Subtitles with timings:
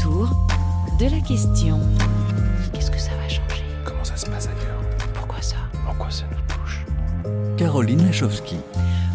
[0.00, 0.30] autour
[0.98, 1.78] de la question.
[2.72, 3.64] Qu'est-ce que ça va changer?
[3.84, 4.80] Comment ça se passe ailleurs?
[5.14, 5.56] Pourquoi ça?
[5.84, 6.84] Pourquoi ça nous touche?
[7.56, 8.56] Caroline Lachowski.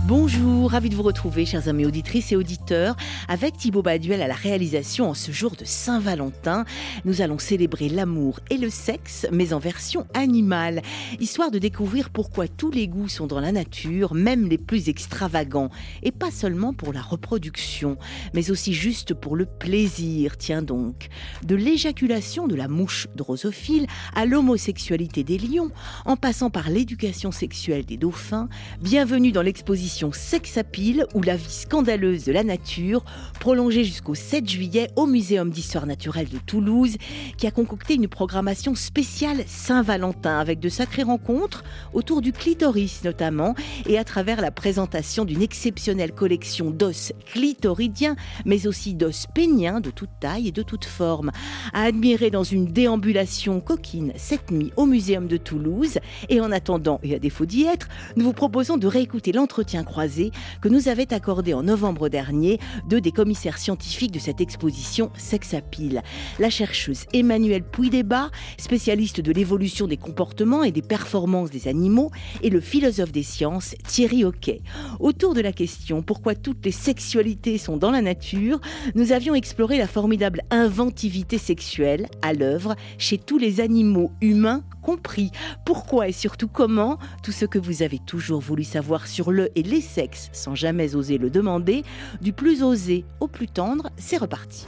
[0.07, 2.95] Bonjour, ravi de vous retrouver, chers amis auditrices et auditeurs,
[3.27, 6.63] avec Thibaut Baduel à la réalisation en ce jour de Saint-Valentin.
[7.05, 10.83] Nous allons célébrer l'amour et le sexe, mais en version animale,
[11.19, 15.71] histoire de découvrir pourquoi tous les goûts sont dans la nature, même les plus extravagants,
[16.03, 17.97] et pas seulement pour la reproduction,
[18.35, 21.07] mais aussi juste pour le plaisir, tiens donc.
[21.43, 25.71] De l'éjaculation de la mouche drosophile à l'homosexualité des lions,
[26.05, 28.49] en passant par l'éducation sexuelle des dauphins,
[28.83, 33.05] bienvenue dans l'exposition Sexapile ou la vie scandaleuse de la nature,
[33.39, 36.97] prolongée jusqu'au 7 juillet au Muséum d'histoire naturelle de Toulouse,
[37.37, 41.63] qui a concocté une programmation spéciale Saint-Valentin avec de sacrées rencontres
[41.93, 48.67] autour du clitoris notamment et à travers la présentation d'une exceptionnelle collection d'os clitoridiens, mais
[48.67, 51.31] aussi d'os péniens de toute taille et de toute forme,
[51.73, 55.99] à admirer dans une déambulation coquine cette nuit au Muséum de Toulouse.
[56.27, 60.31] Et en attendant, et à défaut d'y être, nous vous proposons de réécouter l'entretien croisé
[60.61, 66.01] que nous avait accordé en novembre dernier deux des commissaires scientifiques de cette exposition Sexapile.
[66.39, 72.49] La chercheuse Emmanuelle Puydébat, spécialiste de l'évolution des comportements et des performances des animaux, et
[72.49, 74.61] le philosophe des sciences Thierry Hockey.
[74.99, 78.59] Autour de la question pourquoi toutes les sexualités sont dans la nature,
[78.95, 85.31] nous avions exploré la formidable inventivité sexuelle à l'œuvre chez tous les animaux humains compris.
[85.65, 89.63] Pourquoi et surtout comment Tout ce que vous avez toujours voulu savoir sur le et
[89.63, 91.83] les sexes sans jamais oser le demander,
[92.21, 94.65] du plus osé au plus tendre, c'est reparti.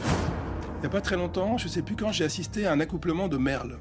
[0.78, 2.80] Il n'y a pas très longtemps, je ne sais plus quand, j'ai assisté à un
[2.80, 3.78] accouplement de merles.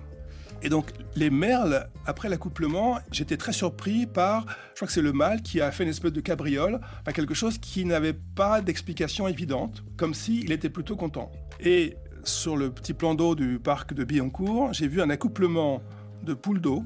[0.62, 5.12] Et donc, les merles, après l'accouplement, j'étais très surpris par, je crois que c'est le
[5.12, 9.28] mâle qui a fait une espèce de cabriole, par quelque chose qui n'avait pas d'explication
[9.28, 11.30] évidente, comme s'il était plutôt content.
[11.60, 15.82] Et sur le petit plan d'eau du parc de Billancourt, j'ai vu un accouplement
[16.22, 16.82] de poules d'eau.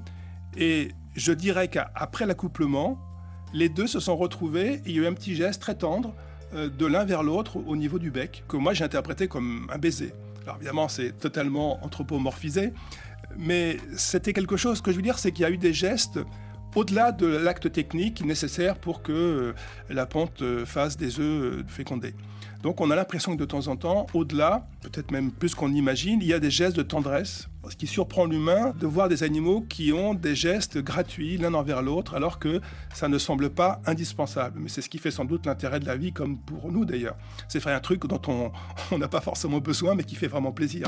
[0.56, 2.98] Et je dirais qu'après l'accouplement,
[3.52, 6.14] les deux se sont retrouvés et il y a eu un petit geste très tendre
[6.54, 9.78] euh, de l'un vers l'autre au niveau du bec, que moi j'ai interprété comme un
[9.78, 10.12] baiser.
[10.44, 12.72] Alors évidemment, c'est totalement anthropomorphisé,
[13.36, 16.18] mais c'était quelque chose que je veux dire, c'est qu'il y a eu des gestes
[16.74, 19.52] au-delà de l'acte technique nécessaire pour que euh,
[19.88, 22.14] la ponte euh, fasse des œufs fécondés.
[22.62, 26.20] Donc on a l'impression que de temps en temps, au-delà, peut-être même plus qu'on imagine,
[26.20, 27.48] il y a des gestes de tendresse.
[27.68, 31.82] Ce qui surprend l'humain de voir des animaux qui ont des gestes gratuits l'un envers
[31.82, 32.60] l'autre, alors que
[32.94, 34.60] ça ne semble pas indispensable.
[34.60, 37.16] Mais c'est ce qui fait sans doute l'intérêt de la vie, comme pour nous d'ailleurs.
[37.48, 38.20] C'est faire un truc dont
[38.90, 40.86] on n'a pas forcément besoin, mais qui fait vraiment plaisir.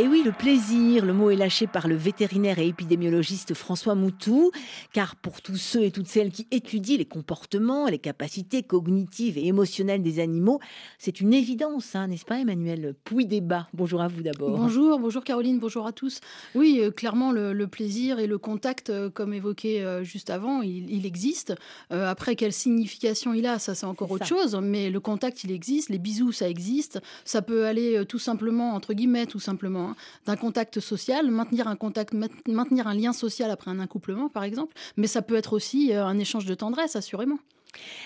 [0.00, 4.52] Et oui, le plaisir, le mot est lâché par le vétérinaire et épidémiologiste François Moutou,
[4.92, 9.48] car pour tous ceux et toutes celles qui étudient les comportements, les capacités cognitives et
[9.48, 10.60] émotionnelles des animaux,
[11.00, 14.56] c'est une évidence, hein, n'est-ce pas Emmanuel Pouy-Débat Bonjour à vous d'abord.
[14.56, 16.20] Bonjour, bonjour Caroline, bonjour à tous.
[16.54, 21.06] Oui, euh, clairement, le, plaisir et le contact, euh, comme évoqué euh, juste avant, il,
[21.06, 21.56] existe.
[21.90, 25.88] après, quelle signification il a, ça c'est encore autre chose, mais le contact, il existe,
[25.88, 27.00] les bisous, ça existe.
[27.24, 31.76] Ça peut aller tout simplement, entre guillemets, tout simplement Hein, d'un contact social, maintenir un
[31.76, 32.14] contact,
[32.46, 34.74] maintenir un lien social après un accouplement, par exemple.
[34.96, 37.38] Mais ça peut être aussi euh, un échange de tendresse, assurément.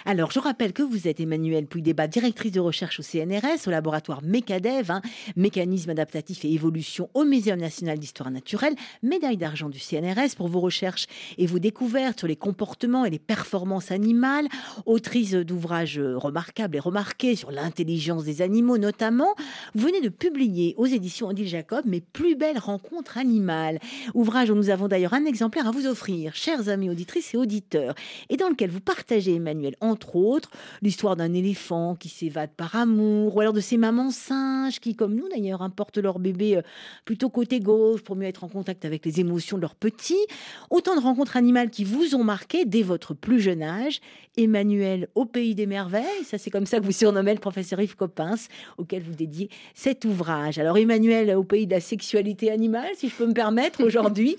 [0.05, 4.23] Alors, je rappelle que vous êtes Emmanuel Pouy-Débat, directrice de recherche au CNRS, au laboratoire
[4.23, 5.03] MECADEV, hein,
[5.37, 10.61] mécanisme adaptatif et évolution au Muséum national d'histoire naturelle, médaille d'argent du CNRS pour vos
[10.61, 11.07] recherches
[11.39, 14.49] et vos découvertes sur les comportements et les performances animales,
[14.87, 19.35] autrice d'ouvrages remarquables et remarqués sur l'intelligence des animaux notamment.
[19.75, 23.79] Vous venez de publier aux éditions Odile Jacob Mes plus belles rencontres animales,
[24.15, 27.95] ouvrage dont nous avons d'ailleurs un exemplaire à vous offrir, chers amis auditrices et auditeurs,
[28.29, 30.51] et dans lequel vous partagez, Emmanuel, entre autres,
[30.83, 35.15] l'histoire d'un éléphant qui s'évade par amour, ou alors de ces mamans singes qui, comme
[35.15, 36.63] nous d'ailleurs, importent leur bébé euh,
[37.05, 40.27] plutôt côté gauche pour mieux être en contact avec les émotions de leurs petits.
[40.71, 44.01] Autant de rencontres animales qui vous ont marqué dès votre plus jeune âge.
[44.39, 47.97] Emmanuel au pays des merveilles, ça c'est comme ça que vous surnommez le professeur Yves
[47.97, 48.49] Coppens,
[48.79, 50.59] auquel vous dédiez cet ouvrage.
[50.59, 54.37] Alors Emmanuel au pays de la sexualité animale, si je peux me permettre aujourd'hui,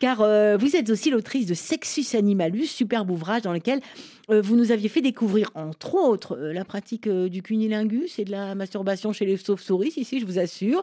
[0.00, 3.80] car euh, vous êtes aussi l'autrice de Sexus Animalus, superbe ouvrage dans lequel
[4.30, 8.24] euh, vous nous aviez fait découvrir, entre autres, euh, la pratique euh, du cunilingus et
[8.24, 10.82] de la masturbation chez les chauves-souris, ici, je vous assure.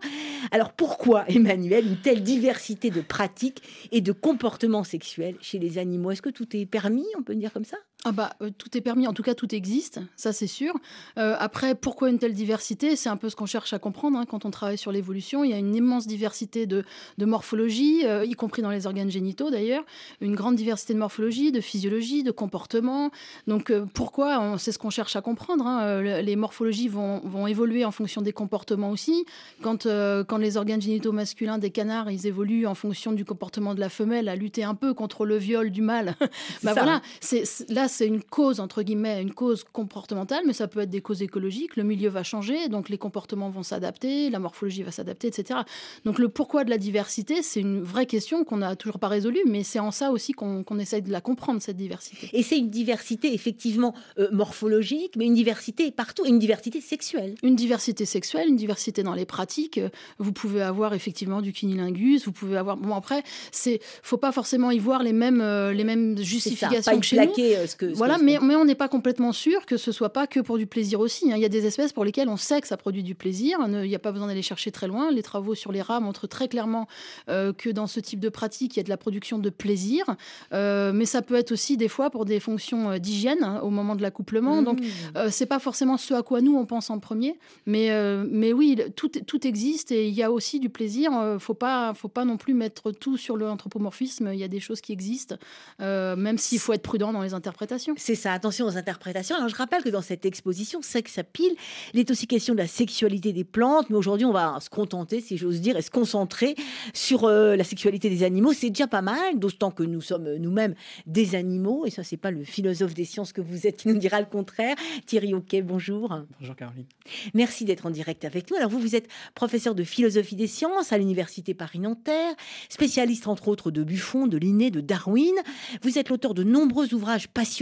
[0.51, 3.61] Alors pourquoi, Emmanuel, une telle diversité de pratiques
[3.91, 6.11] et de comportements sexuels chez les animaux?
[6.11, 7.77] Est-ce que tout est permis, on peut dire comme ça?
[8.05, 10.73] Ah bah, euh, tout est permis, en tout cas tout existe, ça c'est sûr.
[11.17, 12.97] Euh, après, pourquoi une telle diversité?
[12.97, 15.45] C'est un peu ce qu'on cherche à comprendre hein, quand on travaille sur l'évolution.
[15.45, 16.83] Il y a une immense diversité de,
[17.17, 19.85] morphologie, euh, y compris dans les organes génitaux d'ailleurs,
[20.19, 23.09] une grande diversité de morphologie, de physiologie, de comportement.
[23.47, 25.65] Donc pourquoi C'est ce qu'on cherche à comprendre.
[25.65, 26.01] Hein.
[26.01, 29.25] Les morphologies vont, vont, évoluer en fonction des comportements aussi.
[29.61, 33.79] Quand, quand les organes génitaux masculins des canards, ils évoluent en fonction du comportement de
[33.79, 36.15] la femelle à lutter un peu contre le viol du mâle,
[36.63, 40.81] bah voilà, c'est là c'est une cause, entre guillemets, une cause comportementale, mais ça peut
[40.81, 41.75] être des causes écologiques.
[41.75, 45.61] Le milieu va changer, donc les comportements vont s'adapter, la morphologie va s'adapter, etc.
[46.05, 49.43] Donc le pourquoi de la diversité, c'est une vraie question qu'on n'a toujours pas résolue,
[49.45, 52.29] mais c'est en ça aussi qu'on essaye de la comprendre, cette diversité.
[52.33, 57.35] Et c'est une diversité effectivement euh, morphologique, mais une diversité partout, une diversité sexuelle.
[57.43, 59.79] Une diversité sexuelle, une diversité dans les pratiques.
[60.17, 62.77] Vous pouvez avoir effectivement du cunilingus, vous pouvez avoir...
[62.77, 67.05] Bon après, c'est faut pas forcément y voir les mêmes, euh, les mêmes justifications que
[67.05, 67.33] chez nous.
[67.39, 70.57] Euh, voilà, mais, mais on n'est pas complètement sûr que ce soit pas que pour
[70.57, 71.31] du plaisir aussi.
[71.31, 71.35] Hein.
[71.35, 73.57] Il y a des espèces pour lesquelles on sait que ça produit du plaisir.
[73.67, 75.11] Il n'y a pas besoin d'aller chercher très loin.
[75.11, 76.87] Les travaux sur les rats montrent très clairement
[77.29, 80.05] euh, que dans ce type de pratique, il y a de la production de plaisir.
[80.53, 83.69] Euh, mais ça peut être aussi des fois pour des fonctions euh, d'hygiène hein, au
[83.69, 84.61] moment de l'accouplement.
[84.61, 87.37] Donc, Donc, c'est pas forcément ce à quoi nous on pense en premier.
[87.65, 87.89] Mais,
[88.29, 91.11] mais oui, tout, tout existe et il y a aussi du plaisir.
[91.39, 94.31] faut pas, faut pas non plus mettre tout sur l'anthropomorphisme.
[94.33, 95.35] Il y a des choses qui existent,
[95.79, 97.62] même s'il faut être prudent dans les interprétations.
[97.97, 99.35] C'est ça, attention aux interprétations.
[99.35, 101.53] Alors je rappelle que dans cette exposition Sexe à pile,
[101.93, 105.21] il est aussi question de la sexualité des plantes, mais aujourd'hui on va se contenter,
[105.21, 106.55] si j'ose dire, et se concentrer
[106.93, 108.53] sur euh, la sexualité des animaux.
[108.53, 110.75] C'est déjà pas mal, d'autant que nous sommes nous-mêmes
[111.05, 113.97] des animaux, et ça c'est pas le philosophe des sciences que vous êtes qui nous
[113.97, 114.75] dira le contraire.
[115.05, 116.21] Thierry Oquet, bonjour.
[116.39, 116.85] Bonjour Caroline.
[117.33, 118.57] Merci d'être en direct avec nous.
[118.57, 122.33] Alors vous, vous êtes professeur de philosophie des sciences à l'université Paris-Nanterre,
[122.69, 125.33] spécialiste entre autres de Buffon, de Linné, de Darwin.
[125.81, 127.52] Vous êtes l'auteur de nombreux ouvrages passionnants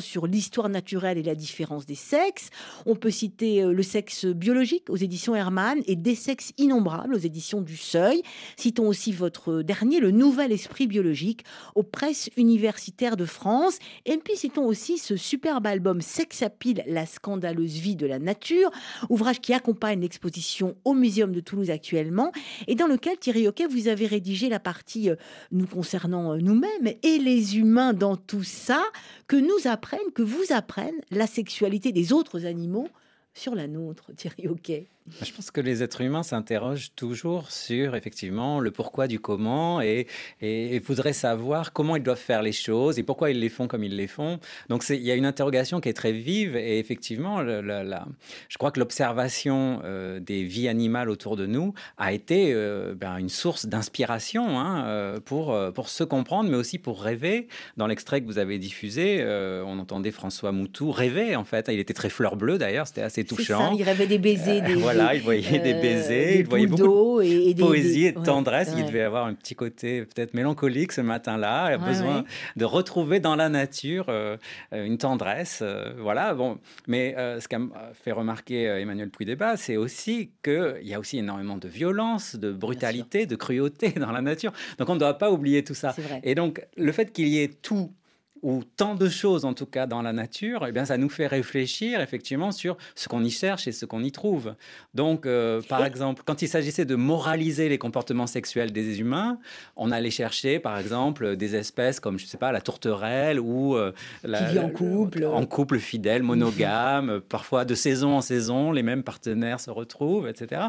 [0.00, 2.50] sur l'histoire naturelle et la différence des sexes.
[2.86, 7.18] On peut citer euh, Le sexe biologique aux éditions Hermann et Des sexes innombrables aux
[7.18, 8.22] éditions du Seuil.
[8.56, 11.44] Citons aussi votre dernier, Le nouvel esprit biologique
[11.74, 13.78] aux presses universitaires de France.
[14.06, 18.18] Et puis citons aussi ce superbe album Sex à pile, la scandaleuse vie de la
[18.18, 18.70] nature,
[19.08, 22.32] ouvrage qui accompagne l'exposition au Muséum de Toulouse actuellement
[22.66, 25.16] et dans lequel Thierry Hockey, vous avez rédigé la partie euh,
[25.50, 28.82] nous concernant euh, nous-mêmes et les humains dans tout ça
[29.26, 32.88] que nous apprennent que vous apprennent la sexualité des autres animaux
[33.34, 34.86] sur la nôtre, Thierry Hockey
[35.22, 40.06] je pense que les êtres humains s'interrogent toujours sur effectivement le pourquoi du comment et,
[40.40, 43.84] et, voudraient savoir comment ils doivent faire les choses et pourquoi ils les font comme
[43.84, 44.38] ils les font.
[44.68, 48.80] Donc il y a une interrogation qui est très vive et effectivement, je crois que
[48.80, 54.58] l'observation euh, des vies animales autour de nous a été euh, ben, une source d'inspiration
[54.58, 57.48] hein, euh, pour, pour se comprendre, mais aussi pour rêver.
[57.76, 59.24] Dans l'extrait que vous avez diffusé,
[59.66, 61.68] on entendait François Moutou rêver en fait.
[61.68, 63.70] Il était très fleur bleue d'ailleurs, c'était assez touchant.
[63.70, 66.82] Ça, il rêvait des baisers, des, voilà, il voyait des euh, baisers, il voyait beaucoup
[67.22, 68.72] de poésie et de tendresse.
[68.76, 71.70] Il devait avoir un petit côté peut-être mélancolique ce matin-là.
[71.70, 72.24] Il a besoin
[72.56, 74.36] de retrouver dans la nature euh,
[74.72, 75.60] une tendresse.
[75.62, 76.58] Euh, voilà, bon.
[76.86, 77.58] Mais ce qu'a
[77.94, 83.26] fait remarquer Emmanuel Puy-Débat, c'est aussi qu'il y a aussi énormément de violence, de brutalité,
[83.26, 84.52] de cruauté dans la nature.
[84.78, 85.94] Donc on ne doit pas oublier tout ça.
[86.22, 87.92] Et donc le fait qu'il y ait tout
[88.42, 91.26] ou tant de choses en tout cas dans la nature, eh bien ça nous fait
[91.26, 94.54] réfléchir effectivement sur ce qu'on y cherche et ce qu'on y trouve.
[94.94, 99.38] Donc euh, par exemple, quand il s'agissait de moraliser les comportements sexuels des humains,
[99.76, 103.92] on allait chercher par exemple des espèces comme je sais pas la tourterelle ou euh,
[104.22, 108.82] la, qui vit en couple, en couple fidèle, monogame, parfois de saison en saison, les
[108.82, 110.68] mêmes partenaires se retrouvent, etc.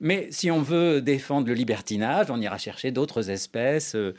[0.00, 3.96] Mais si on veut défendre le libertinage, on ira chercher d'autres espèces.
[3.96, 4.14] Euh,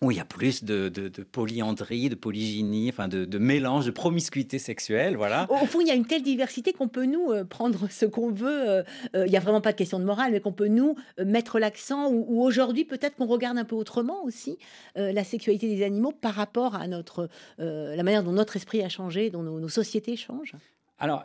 [0.00, 3.90] où il y a plus de, de, de polyandrie, de polygynie, enfin de, mélange, de
[3.90, 5.46] promiscuité sexuelle, voilà.
[5.50, 8.30] Au, fond, il y a une telle diversité qu'on peut nous euh, prendre ce qu'on
[8.30, 8.68] veut.
[8.68, 8.82] Euh,
[9.16, 11.58] euh, il n'y a vraiment pas de question de morale, mais qu'on peut nous mettre
[11.58, 12.10] l'accent.
[12.10, 14.58] Ou, aujourd'hui, peut-être qu'on regarde un peu autrement aussi
[14.94, 17.28] la sexualité des animaux par rapport à notre
[17.58, 20.54] la manière dont notre esprit a changé, dont nos, nos sociétés changent.
[20.98, 21.24] Alors,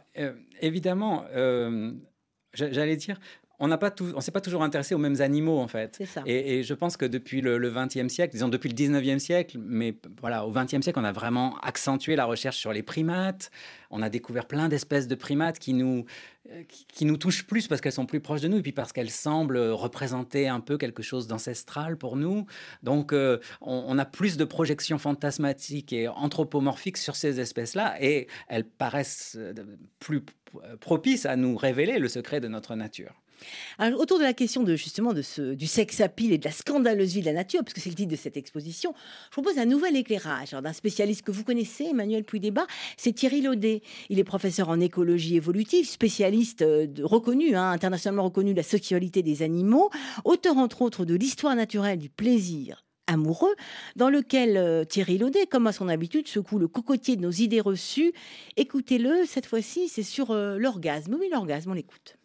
[0.61, 1.25] évidemment,
[2.53, 3.19] j'allais dire,
[3.59, 6.01] on n'a pas tout, on s'est pas toujours intéressé aux mêmes animaux en fait.
[6.25, 10.45] Et, je pense que depuis le, XXe siècle, disons depuis le XIXe siècle, mais voilà,
[10.45, 13.51] au XXe siècle, on a vraiment accentué la recherche sur les primates.
[13.91, 16.05] On a découvert plein d'espèces de primates qui nous,
[16.49, 18.91] euh, qui, nous touchent plus parce qu'elles sont plus proches de nous et puis parce
[18.91, 22.47] qu'elles semblent représenter un peu quelque chose d'ancestral pour nous.
[22.81, 28.27] Donc, euh, on, on, a plus de projections fantasmatiques et anthropomorphiques sur ces espèces-là et
[28.47, 29.53] elles paraissent euh,
[29.99, 30.23] plus
[30.79, 33.22] propices à nous révéler le secret de notre nature.
[33.97, 36.51] Autour de la question de justement de ce, du sexe à pile et de la
[36.51, 38.93] scandaleuse vie de la nature, parce que c'est le titre de cette exposition,
[39.25, 43.81] je propose un nouvel éclairage d'un spécialiste que vous connaissez, Emmanuel Puy-Débat, c'est Thierry Laudet.
[44.09, 49.21] Il est professeur en écologie évolutive, spécialiste euh, reconnu, hein, internationalement reconnu de la sexualité
[49.21, 49.89] des animaux,
[50.23, 53.53] auteur entre autres de l'histoire naturelle du plaisir amoureux,
[53.95, 57.61] dans lequel euh, Thierry Laudet, comme à son habitude, secoue le cocotier de nos idées
[57.61, 58.13] reçues.
[58.57, 61.15] Écoutez-le, cette fois-ci, c'est sur euh, l'orgasme.
[61.19, 62.17] Oui, l'orgasme, on l'écoute.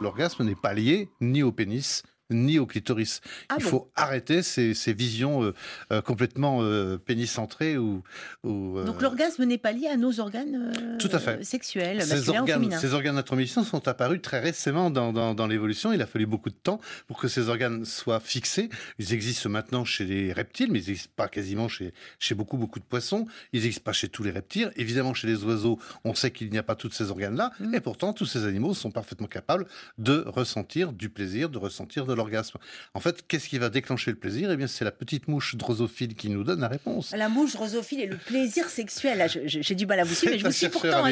[0.00, 3.20] L'orgasme n'est pas lié ni au pénis ni au clitoris.
[3.48, 5.54] Ah Il faut arrêter ces, visions euh,
[5.92, 7.76] euh, complètement euh, pénicentrées.
[7.78, 8.02] Ou,
[8.44, 11.44] Donc l'orgasme n'est pas lié à nos organes Tout à fait.
[11.44, 13.22] sexuels, ces organes, Ces organes
[13.64, 15.92] sont apparus très récemment dans, dans, l'évolution.
[15.92, 18.68] Il a fallu beaucoup de temps pour que ces organes soient fixés.
[18.98, 22.78] Ils existent maintenant chez les reptiles, mais ils n'existent pas quasiment chez, chez beaucoup, beaucoup
[22.78, 23.26] de poissons.
[23.52, 24.72] Ils n'existent pas chez tous les reptiles.
[24.76, 27.52] Évidemment, chez les oiseaux, on sait qu'il n'y a pas tous ces organes-là.
[27.60, 27.74] Mmh.
[27.74, 29.66] Et pourtant, tous ces animaux sont parfaitement capables
[29.98, 32.58] de ressentir du plaisir, de ressentir de l'orgasme.
[32.94, 34.50] En fait, qu'est-ce qui va déclencher le plaisir?
[34.50, 37.12] Eh bien, c'est la petite mouche drosophile qui nous donne la réponse.
[37.16, 39.26] La mouche drosophile et le plaisir sexuel.
[39.46, 41.04] J'ai du mal à vous suivre, mais je vous suis pourtant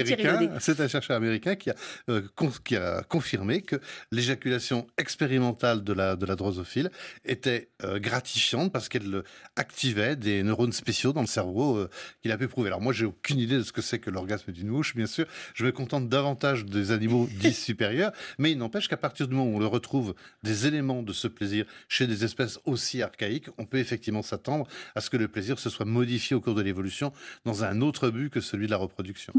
[0.60, 1.74] C'est un chercheur américain qui a,
[2.10, 2.22] euh,
[2.64, 3.76] qui a confirmé que
[4.12, 6.90] l'éjaculation expérimentale de la, de la drosophile
[7.24, 9.22] était euh, gratifiante parce qu'elle
[9.56, 11.90] activait des neurones spéciaux dans le cerveau euh,
[12.22, 12.68] qu'il a pu prouver.
[12.68, 15.26] Alors moi, j'ai aucune idée de ce que c'est que l'orgasme d'une mouche, bien sûr.
[15.54, 19.50] Je me contente davantage des animaux dits supérieurs, mais il n'empêche qu'à partir du moment
[19.50, 23.64] où on le retrouve des éléments de ce plaisir chez des espèces aussi archaïques, on
[23.64, 27.12] peut effectivement s'attendre à ce que le plaisir se soit modifié au cours de l'évolution
[27.44, 29.32] dans un autre but que celui de la reproduction.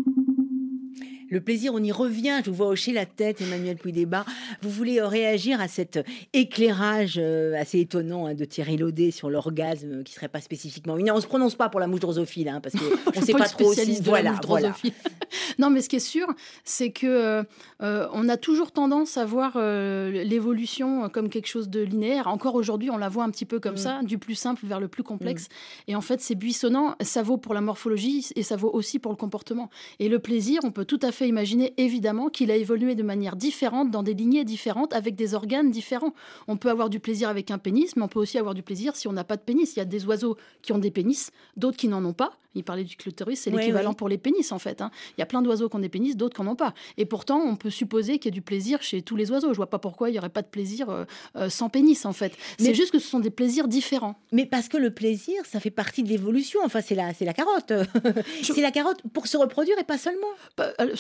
[1.30, 2.42] Le plaisir, on y revient.
[2.44, 4.26] Je vous vois hocher la tête, Emmanuel Puy-Débat.
[4.62, 6.00] Vous voulez euh, réagir à cet
[6.34, 11.16] éclairage euh, assez étonnant hein, de Thierry Laudet sur l'orgasme qui serait pas spécifiquement On
[11.16, 12.86] ne se prononce pas pour la mouche drosophile, hein, parce qu'on
[13.20, 14.02] ne sait pas, trop si...
[14.02, 14.76] voilà, voilà.
[15.60, 16.28] non, mais ce qui est sûr,
[16.64, 17.44] c'est que
[17.82, 22.28] euh, on a toujours tendance à voir l'évolution comme quelque chose de linéaire.
[22.28, 23.78] Encore aujourd'hui, on la voit un petit peu comme mm.
[23.78, 25.46] ça, du plus simple vers le plus complexe.
[25.46, 25.92] Mm.
[25.92, 26.96] Et en fait, c'est buissonnant.
[27.02, 29.70] Ça vaut pour la morphologie et ça vaut aussi pour le comportement.
[30.00, 33.36] Et le plaisir, on peut tout à fait imaginer évidemment qu'il a évolué de manière
[33.36, 36.14] différente dans des lignées différentes avec des organes différents.
[36.48, 38.96] On peut avoir du plaisir avec un pénis, mais on peut aussi avoir du plaisir
[38.96, 39.76] si on n'a pas de pénis.
[39.76, 42.38] Il y a des oiseaux qui ont des pénis, d'autres qui n'en ont pas.
[42.56, 44.82] Il parlait du clitoris, c'est l'équivalent pour les pénis en fait.
[44.82, 44.90] Hein.
[45.18, 46.74] Il y a plein d'oiseaux qui ont des pénis, d'autres qui n'en ont pas.
[46.98, 49.52] Et pourtant, on peut supposer qu'il y a du plaisir chez tous les oiseaux.
[49.52, 52.14] Je vois pas pourquoi il n'y aurait pas de plaisir euh, euh, sans pénis en
[52.14, 52.34] fait.
[52.58, 54.16] C'est juste que ce sont des plaisirs différents.
[54.32, 56.60] Mais parce que le plaisir, ça fait partie de l'évolution.
[56.64, 57.72] Enfin, c'est la, c'est la carotte.
[58.42, 60.28] c'est la carotte pour se reproduire et pas seulement.
[60.58, 60.96] Bah, euh,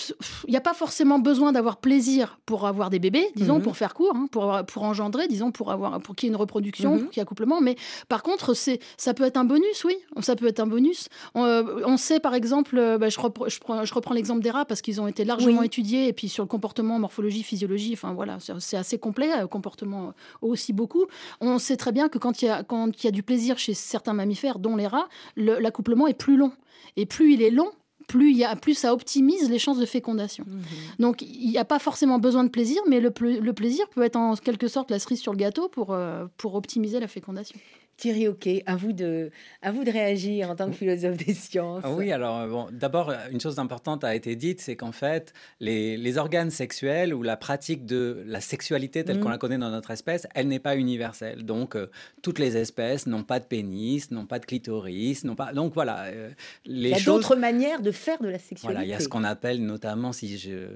[0.47, 3.63] il n'y a pas forcément besoin d'avoir plaisir pour avoir des bébés, disons, mhm.
[3.63, 6.39] pour faire court, hein, pour, pour engendrer, disons, pour, avoir, pour qu'il y ait une
[6.39, 7.01] reproduction, mhm.
[7.01, 7.61] pour qu'il y ait accouplement.
[7.61, 7.75] Mais
[8.07, 9.95] par contre, c'est, ça peut être un bonus, oui.
[10.21, 11.09] Ça peut être un bonus.
[11.35, 15.07] On, sait par exemple, euh, bah, je, je, reprends l'exemple des rats parce qu'ils ont
[15.07, 19.27] été largement étudiés, et puis sur le comportement, morphologie, physiologie, enfin voilà, c'est assez complet,
[19.27, 21.05] le euh, comportement aussi beaucoup.
[21.41, 23.57] On sait très bien que quand il y a, quand il y a du plaisir
[23.57, 26.51] chez certains mammifères, dont les rats, l'accouplement est plus long.
[26.95, 27.71] Et plus il est long,
[28.09, 30.43] plus, y a, plus ça optimise les chances de fécondation.
[30.47, 30.61] Mhm.
[30.99, 34.17] Donc il n'y a pas forcément besoin de plaisir, mais le, le, plaisir peut être
[34.17, 37.57] en quelque sorte la cerise sur le gâteau pour, euh, pour optimiser la fécondation.
[37.99, 39.29] Thierry ok, à vous de,
[39.61, 41.81] à vous de réagir en tant que philosophe des sciences.
[41.83, 45.97] Ah oui, alors bon, d'abord, une chose importante a été dite, c'est qu'en fait, les,
[45.97, 49.31] les, organes sexuels ou la pratique de la sexualité telle qu'on mm.
[49.31, 51.43] la connaît dans notre espèce, elle n'est pas universelle.
[51.43, 51.87] Donc, euh,
[52.21, 55.51] toutes les espèces n'ont pas de pénis, n'ont pas de clitoris, n'ont pas.
[55.51, 56.29] Donc voilà, euh,
[56.65, 58.67] les Il y a d'autres manières de faire de la sexualité.
[58.67, 60.69] Voilà, il y a ce qu'on appelle notamment, si je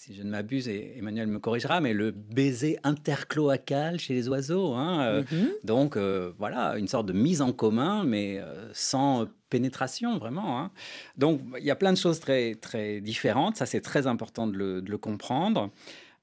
[0.00, 4.72] si je ne m'abuse, et Emmanuel me corrigera, mais le baiser intercloacal chez les oiseaux.
[4.72, 5.50] Hein, euh, mhm.
[5.62, 10.58] Donc euh, voilà, une sorte de mise en commun, mais euh, sans pénétration vraiment.
[10.58, 10.70] Hein.
[11.18, 14.56] Donc il y a plein de choses très, très différentes, ça c'est très important de
[14.56, 15.70] le, de le comprendre.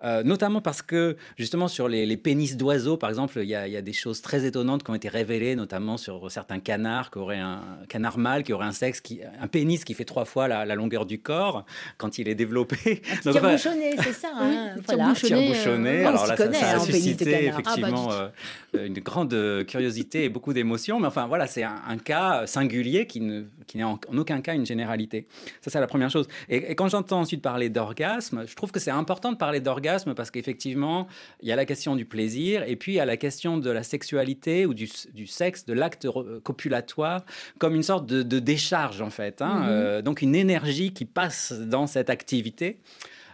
[0.03, 3.93] Euh, notamment parce que justement sur les, pénis d'oiseaux, par exemple, il y, a, des
[3.93, 8.19] choses très étonnantes qui ont été révélées, notamment sur certains canards qui auraient un canard
[8.19, 11.19] mâle qui aurait un sexe qui, un pénis qui fait trois fois la, longueur du
[11.19, 11.65] corps
[11.97, 13.01] quand il est développé.
[13.25, 14.29] Un tire-bouchonné, c'est ça.
[14.35, 15.13] Hein, voilà.
[15.15, 16.03] Tire-bouchonné.
[16.03, 18.31] Euh, Alors là, ça, ça, a hein, suscité effectivement ah,
[18.73, 20.99] bah, euh, une grande curiosité et beaucoup d'émotions.
[20.99, 24.65] Mais enfin, voilà, c'est un, cas singulier qui n'est qui en, en, aucun cas une
[24.65, 25.27] généralité.
[25.61, 26.27] Ça, c'est la première chose.
[26.49, 29.86] Et, et quand j'entends ensuite parler d'orgasme, je trouve que c'est important de parler d'orgasme
[30.15, 31.07] parce qu'effectivement,
[31.41, 33.69] il y a la question du plaisir et puis il y a la question de
[33.69, 34.87] la sexualité ou du,
[35.27, 36.07] sexe, de l'acte
[36.43, 37.25] copulatoire
[37.57, 39.41] comme une sorte de, décharge en fait.
[39.41, 39.61] Hein.
[39.61, 39.69] Mm-hmm.
[39.69, 42.79] Euh, donc une énergie qui passe dans cette activité.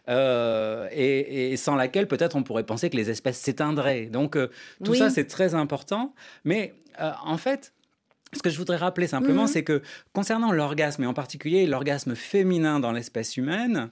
[0.10, 4.08] Euh, et, sans laquelle peut-être on pourrait penser que les espèces s'éteindraient.
[4.08, 4.50] Donc euh,
[4.84, 6.14] tout ça c'est très important.
[6.44, 7.74] Mais en fait,
[8.34, 9.54] ce que je voudrais rappeler simplement, mm-hmm.
[9.54, 9.82] c'est que
[10.12, 13.92] concernant l'orgasme, et en particulier l'orgasme féminin dans l'espèce humaine,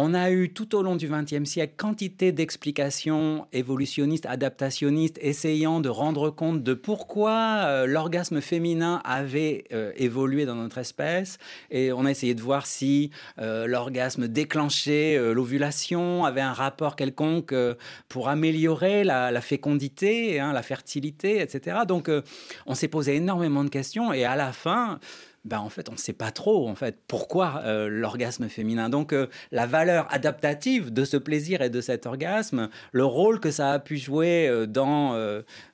[0.00, 5.88] On a eu tout au long du XXe siècle quantité d'explications évolutionnistes, adaptationnistes, essayant de
[5.88, 11.38] rendre compte de pourquoi euh, l'orgasme féminin avait euh, évolué dans notre espèce.
[11.72, 17.52] Et on a essayé de voir si euh, l'orgasme déclenchait l'ovulation, avait un rapport quelconque
[18.08, 21.78] pour améliorer la, fécondité, hein, la fertilité, etc.
[21.88, 22.08] Donc
[22.66, 25.00] on s'est posé énormément de questions et à la fin,
[25.48, 28.88] ben en fait, on ne sait pas trop en fait pourquoi euh, l'orgasme féminin.
[28.90, 33.50] Donc euh, la valeur adaptative de ce plaisir et de cet orgasme, le rôle que
[33.50, 35.14] ça a pu jouer euh, dans,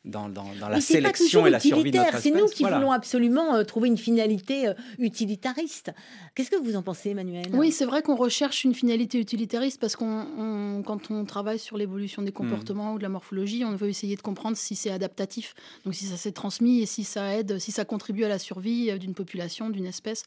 [0.05, 2.19] dans, dans, la sélection et la survie de notre.
[2.19, 5.93] C'est nous qui voulons absolument trouver une finalité utilitariste.
[6.35, 7.47] Qu'est-ce que vous en pensez, Emmanuel?
[7.53, 12.23] Oui, c'est vrai qu'on recherche une finalité utilitariste parce qu'on, quand on travaille sur l'évolution
[12.23, 12.95] des comportements hmm.
[12.95, 15.55] ou de la morphologie, on veut essayer de comprendre si c'est adaptatif,
[15.85, 18.97] donc si ça s'est transmis et si ça aide, si ça contribue à la survie
[18.99, 20.25] d'une population d'une espèce.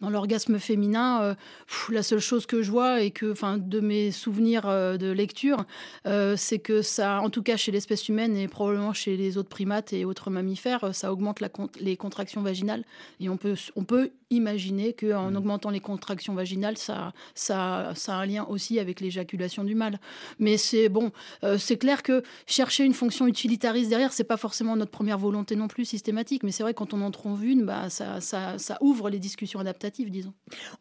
[0.00, 1.34] Dans l'orgasme féminin, euh,
[1.90, 5.64] la seule chose que je vois et que, enfin, de mes souvenirs euh, de lecture,
[6.06, 9.48] euh, c'est que ça, en tout cas chez l'espèce humaine et probablement chez les autres
[9.48, 11.48] primates et autres mammifères, ça augmente la,
[11.80, 12.84] les contractions vaginales.
[13.20, 15.36] Et on peut, on peut imaginer qu'en mmh.
[15.36, 19.98] augmentant les contractions vaginales, ça, ça, ça a un lien aussi avec l'éjaculation du mâle.
[20.38, 21.12] Mais c'est bon,
[21.56, 25.68] c'est clair que chercher une fonction utilitariste derrière, c'est pas forcément notre première volonté non
[25.68, 26.42] plus systématique.
[26.42, 29.60] Mais c'est vrai quand on en trouve une, bah, ça, ça, ça ouvre les discussions
[29.60, 30.32] adaptatives, disons.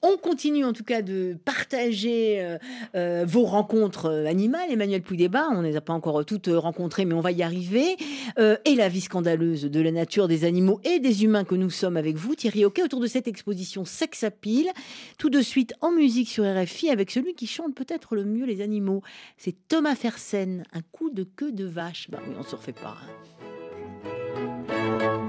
[0.02, 2.58] On continue en tout cas de partager euh,
[2.96, 4.72] euh, vos rencontres euh, animales.
[4.72, 7.98] Emmanuel Pouy-Débat, on ne les a pas encore toutes rencontrées, mais on va y arriver.
[8.38, 11.98] et la vie scandaleuse de la nature, des animaux et des humains que nous sommes
[11.98, 14.70] avec vous, Thierry Hockey, autour de cette exposition Sex à pile.
[15.18, 18.62] Tout de suite en musique sur RFI avec celui qui chante peut-être le mieux les
[18.62, 19.02] animaux.
[19.38, 22.10] C'est Thomas Fersen, un coup de queue de vache.
[22.10, 22.98] Bah oui, on se refait pas.
[24.04, 25.27] Hein.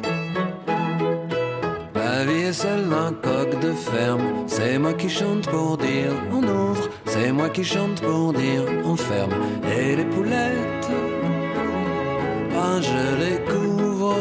[2.08, 4.28] La vie est celle d'un coq de ferme.
[4.46, 6.88] C'est moi qui chante pour dire on ouvre.
[7.04, 9.34] C'est moi qui chante pour dire on ferme.
[9.76, 10.90] Et les poulettes,
[12.62, 14.16] ah, je les couvre.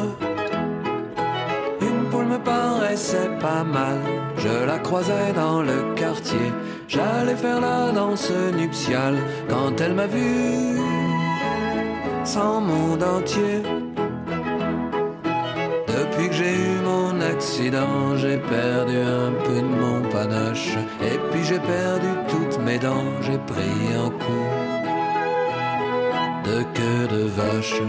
[1.89, 3.99] Une poule me paraissait pas mal.
[4.37, 6.47] Je la croisais dans le quartier.
[6.89, 9.17] J'allais faire la danse nuptiale
[9.47, 10.77] quand elle m'a vu.
[12.25, 13.61] Sans monde entier.
[15.87, 16.76] Depuis que j'ai eu
[17.37, 20.75] accident, j'ai perdu un peu de mon panache.
[21.09, 24.49] Et puis j'ai perdu toutes mes dents, j'ai pris un coup
[26.47, 27.81] de queue de vache.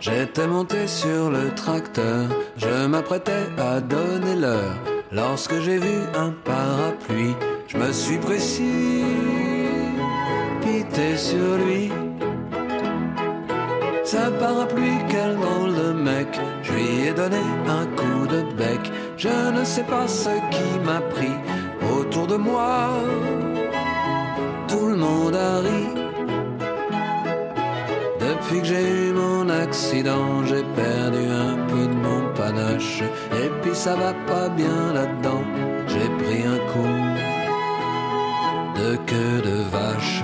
[0.00, 2.24] J'étais monté sur le tracteur,
[2.58, 4.76] je m'apprêtais à donner l'heure.
[5.10, 7.34] Lorsque j'ai vu un parapluie,
[7.68, 8.76] je me suis précipité
[11.16, 12.01] sur lui.
[14.12, 16.28] Ça parapluie, quel drôle de mec.
[16.62, 18.82] Je lui ai donné un coup de bec.
[19.16, 21.36] Je ne sais pas ce qui m'a pris
[21.96, 22.90] autour de moi.
[24.68, 25.84] Tout le monde a ri.
[28.20, 33.02] Depuis que j'ai eu mon accident, j'ai perdu un peu de mon panache.
[33.42, 35.44] Et puis ça va pas bien là-dedans.
[35.86, 36.96] J'ai pris un coup
[38.78, 40.22] de queue de vache.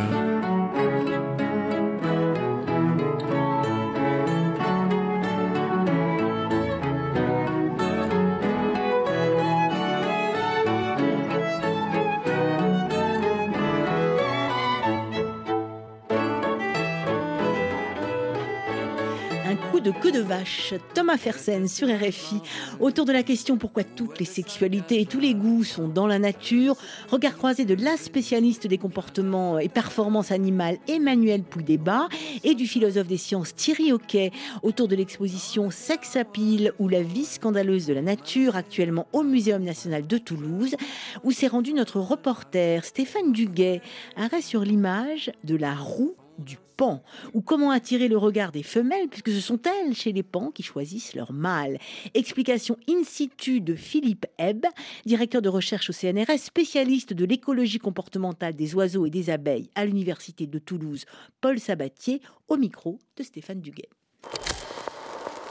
[19.78, 22.40] Que de vache, Thomas Fersen sur RFI,
[22.80, 26.18] autour de la question pourquoi toutes les sexualités et tous les goûts sont dans la
[26.18, 26.76] nature.
[27.12, 32.08] Regard croisé de la spécialiste des comportements et performances animales Emmanuel Pouy-Débat
[32.42, 34.32] et du philosophe des sciences Thierry Hockey
[34.64, 39.62] autour de l'exposition Sex pile ou la vie scandaleuse de la nature actuellement au Muséum
[39.62, 40.74] national de Toulouse
[41.22, 43.80] où s'est rendu notre reporter Stéphane Duguet.
[44.16, 47.02] Arrêt sur l'image de la roue du pan,
[47.34, 50.62] ou comment attirer le regard des femelles, puisque ce sont elles chez les pans qui
[50.62, 51.78] choisissent leur mâle.
[52.14, 54.66] Explication in situ de Philippe Hebb,
[55.04, 59.84] directeur de recherche au CNRS, spécialiste de l'écologie comportementale des oiseaux et des abeilles à
[59.84, 61.04] l'Université de Toulouse,
[61.40, 63.88] Paul Sabatier, au micro de Stéphane Duguet.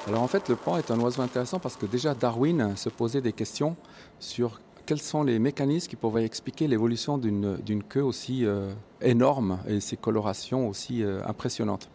[0.08, 3.20] Alors en fait, le pan est un oiseau intéressant parce que déjà Darwin se posait
[3.22, 3.76] des questions
[4.20, 8.72] sur quels sont les mécanismes qui pourraient expliquer l'évolution d'une queue aussi euh,
[9.02, 11.90] énorme et ses colorations aussi euh, impressionnantes?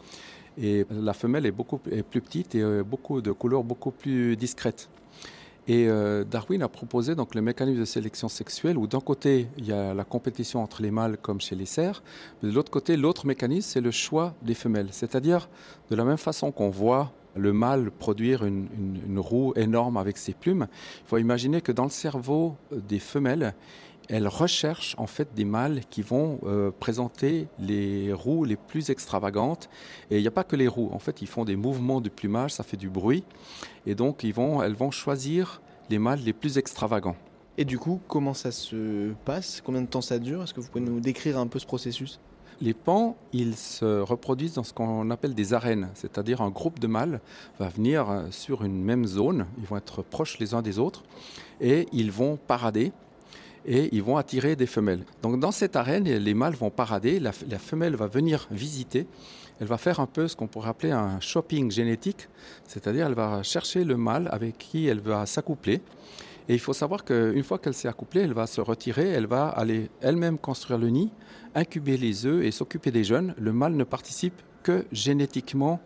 [0.61, 4.91] Et la femelle est beaucoup plus petite et euh, beaucoup de couleurs beaucoup plus discrètes.
[5.69, 5.87] Et
[6.29, 9.95] Darwin a proposé donc le mécanisme de sélection sexuelle où d'un côté il y a
[9.95, 12.03] la compétition entre les mâles comme chez les cerfs,
[12.43, 14.89] mais de l'autre côté l'autre mécanisme c'est le choix des femelles.
[14.91, 15.49] C'est-à-dire
[15.89, 20.66] de la même façon qu'on voit le mâle produire une, roue énorme avec ses plumes.
[21.05, 23.55] Il faut imaginer que dans le cerveau des femelles,
[24.09, 29.71] elles recherchent en fait des mâles qui vont euh, présenter les roues les plus extravagantes.
[30.11, 30.90] Et il n'y a pas que les roues.
[30.92, 33.25] En fait, ils font des mouvements de plumage, ça fait du bruit.
[33.87, 37.16] Et donc, elles vont choisir les mâles les plus extravagants.
[37.59, 39.61] Et du coup, comment ça se passe?
[39.64, 40.42] Combien de temps ça dure?
[40.42, 42.18] Est-ce que vous pouvez nous décrire un peu ce processus?
[42.62, 46.87] Les pans, ils se reproduisent dans ce qu'on appelle des arènes, c'est-à-dire un groupe de
[46.87, 47.20] mâles
[47.59, 51.03] va venir euh, sur une même zone, ils vont être proches les uns des autres
[51.61, 52.92] et ils vont parader
[53.66, 55.05] et ils vont attirer des femelles.
[55.22, 59.07] Donc dans cette arène, les mâles vont parader, la, femelle va venir visiter,
[59.61, 62.29] elle va faire un peu ce qu'on pourrait appeler un shopping génétique,
[62.66, 65.81] c'est-à-dire elle va chercher le mâle avec qui elle va s'accoupler.
[66.48, 69.46] Et il faut savoir qu'une fois qu'elle s'est accouplée, elle va se retirer, elle va
[69.46, 71.11] aller elle-même construire le nid,
[71.55, 73.35] incuber les œufs et s'occuper des jeunes.
[73.38, 75.81] Le mâle ne participe que génétiquement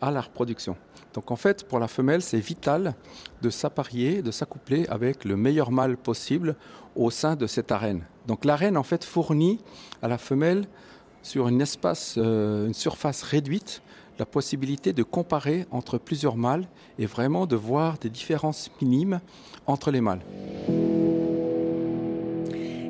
[0.00, 0.76] à la reproduction.
[1.14, 2.94] Donc en fait, pour la femelle, c'est vital
[3.40, 6.56] de s'apparier, de s'accoupler avec le meilleur mâle possible
[6.94, 8.02] au sein de cette arène.
[8.26, 9.58] Donc l'arène, en fait, fournit
[10.02, 10.66] à la femelle,
[11.22, 11.64] sur une,
[12.18, 13.82] euh, une surface réduite,
[14.18, 19.20] la possibilité de comparer entre plusieurs mâles et vraiment de voir des différences minimes
[19.66, 20.22] entre les mâles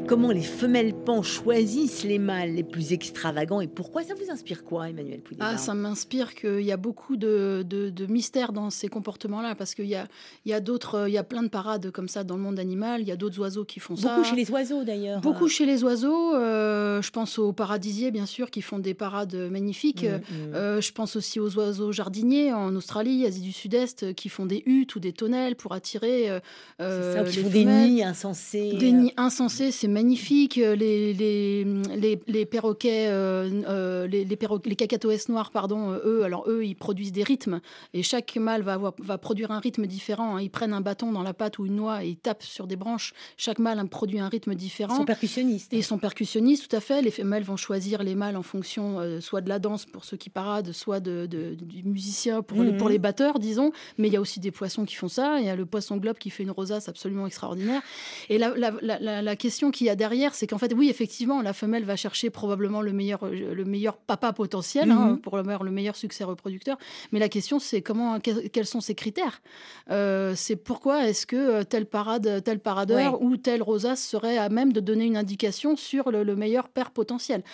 [0.06, 4.04] comment les femelles pans choisissent les mâles les plus extravagants et pourquoi?
[4.04, 8.06] Ça vous inspire quoi, Emmanuel Poudébar Ah, ça m'inspire qu'il y a beaucoup de, de,
[8.06, 10.06] mystères dans ces comportements-là parce qu'il y a,
[10.44, 12.58] il y a d'autres, il y a plein de parades comme ça dans le monde
[12.58, 13.00] animal.
[13.00, 14.14] Il y a d'autres oiseaux qui font ça.
[14.14, 15.20] Beaucoup chez les oiseaux d'ailleurs.
[15.20, 16.34] Beaucoup chez les oiseaux.
[16.34, 20.04] Euh, je pense aux paradisiers bien sûr qui font des parades magnifiques.
[20.04, 20.54] Mm, mm.
[20.54, 24.62] Euh, je pense aussi aux oiseaux jardiniers en Australie, Asie du Sud-Est, qui font des
[24.66, 26.40] huttes ou des tonnelles pour attirer.
[26.80, 28.74] Euh, ça, qui font des nids insensés.
[28.78, 30.56] Des nids insensés, c'est magnifique.
[30.56, 36.22] Les, les, les, les perroquets, euh, euh, les, les, les cacatoès noirs, pardon, euh, eux,
[36.22, 37.60] alors eux, ils produisent des rythmes
[37.94, 40.36] et chaque mâle va, avoir, va produire un rythme différent.
[40.36, 40.42] Hein.
[40.42, 42.76] Ils prennent un bâton dans la pâte ou une noix et ils tapent sur des
[42.76, 43.14] branches.
[43.38, 44.94] Chaque mâle produit un rythme différent.
[44.94, 45.72] Ils sont percussionnistes.
[45.72, 47.00] Et ils sont percussionnistes, tout à fait.
[47.00, 50.28] Les femelles vont choisir les mâles en fonction soit de la danse pour ceux qui
[50.28, 52.92] paradent, soit de, du musicien pour, les, pour mhm.
[52.92, 53.72] les batteurs, disons.
[53.96, 55.38] Mais il y a aussi des poissons qui font ça.
[55.40, 57.82] Il y a le poisson globe qui fait une rosace absolument extraordinaire.
[58.28, 61.40] Et la, la, la, la question qu'il y a derrière, c'est qu'en fait, oui, effectivement,
[61.42, 65.20] la femelle va chercher probablement le meilleur, le meilleur papa potentiel hein, mhm.
[65.20, 66.76] pour avoir le meilleur succès reproducteur.
[67.12, 69.42] Mais la question, c'est comment, quels sont ses critères?
[69.90, 74.48] Euh, C'est pourquoi est-ce que euh, tel parade, tel paradeur ou tel rosace serait à
[74.48, 77.44] même de donner une indication sur le, meilleur père potentiel?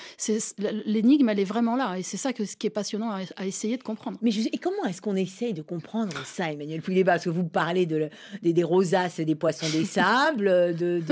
[0.87, 3.77] L'énigme, elle est vraiment là, et c'est ça que, ce qui est passionnant à, essayer
[3.77, 4.19] de comprendre.
[4.23, 7.85] Mais et comment est-ce qu'on essaye de comprendre ça, Emmanuel Pouillet Parce que vous parlez
[7.85, 8.09] de,
[8.43, 11.03] des, rosaces et des poissons des sables, de,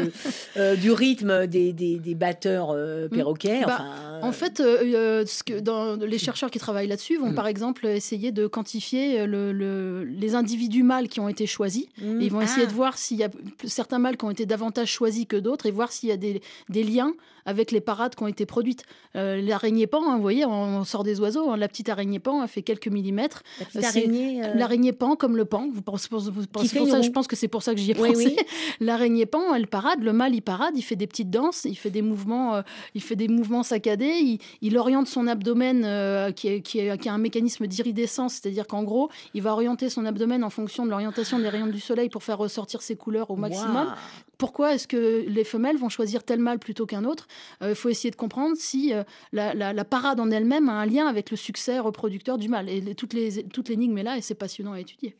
[0.56, 3.11] euh, du rythme des, des, batteurs euh, mm.
[3.11, 3.62] perroquets.
[3.66, 3.85] Bah,
[4.23, 7.35] en fait, euh, ce que dans, les chercheurs qui travaillent là-dessus vont mm.
[7.35, 11.87] par exemple essayer de quantifier le, les individus mâles qui ont été choisis.
[12.01, 12.20] Mm.
[12.20, 12.77] ils vont essayer de ah.
[12.77, 13.31] voir s'il y a
[13.64, 16.40] certains mâles qui ont été davantage choisis que d'autres et voir s'il y a des,
[16.68, 17.12] des liens
[17.46, 18.85] avec les parades qui ont été produites.
[19.16, 21.51] Euh, l'araignée pan, hein, vous voyez, on, sort des oiseaux.
[21.51, 23.42] Hein, la petite araignée pan a fait quelques millimètres.
[23.75, 25.68] L'araignée pan, comme le pan.
[25.73, 27.94] Vous pensez, vous pensez pour ça, je pense que c'est pour ça que j'y ai
[27.94, 28.37] pensé.
[28.81, 30.03] L'araignée pan, elle parade.
[30.03, 30.75] Le mâle, il parade.
[30.77, 31.65] Il fait des petites danses.
[31.65, 32.57] Il fait des mouvements.
[32.57, 32.63] Euh,
[32.95, 34.39] il fait des mouvements saccadés.
[34.61, 39.11] Il, oriente son abdomen euh, qui, qui, qui, a un mécanisme d'iridescence, c'est-à-dire qu'en gros,
[39.35, 42.39] il va orienter son abdomen en fonction de l'orientation des rayons du soleil pour faire
[42.39, 43.93] ressortir ses couleurs au maximum.
[44.39, 47.27] Pourquoi est-ce que les femelles vont choisir tel mâle plutôt qu'un autre?
[47.61, 48.93] Il euh, faut essayer de comprendre si
[49.33, 52.69] la, parade en elle-même a un lien avec le succès reproducteur du mâle.
[52.69, 55.17] Et toutes les toute l'énigme est là et c'est passionnant à étudier.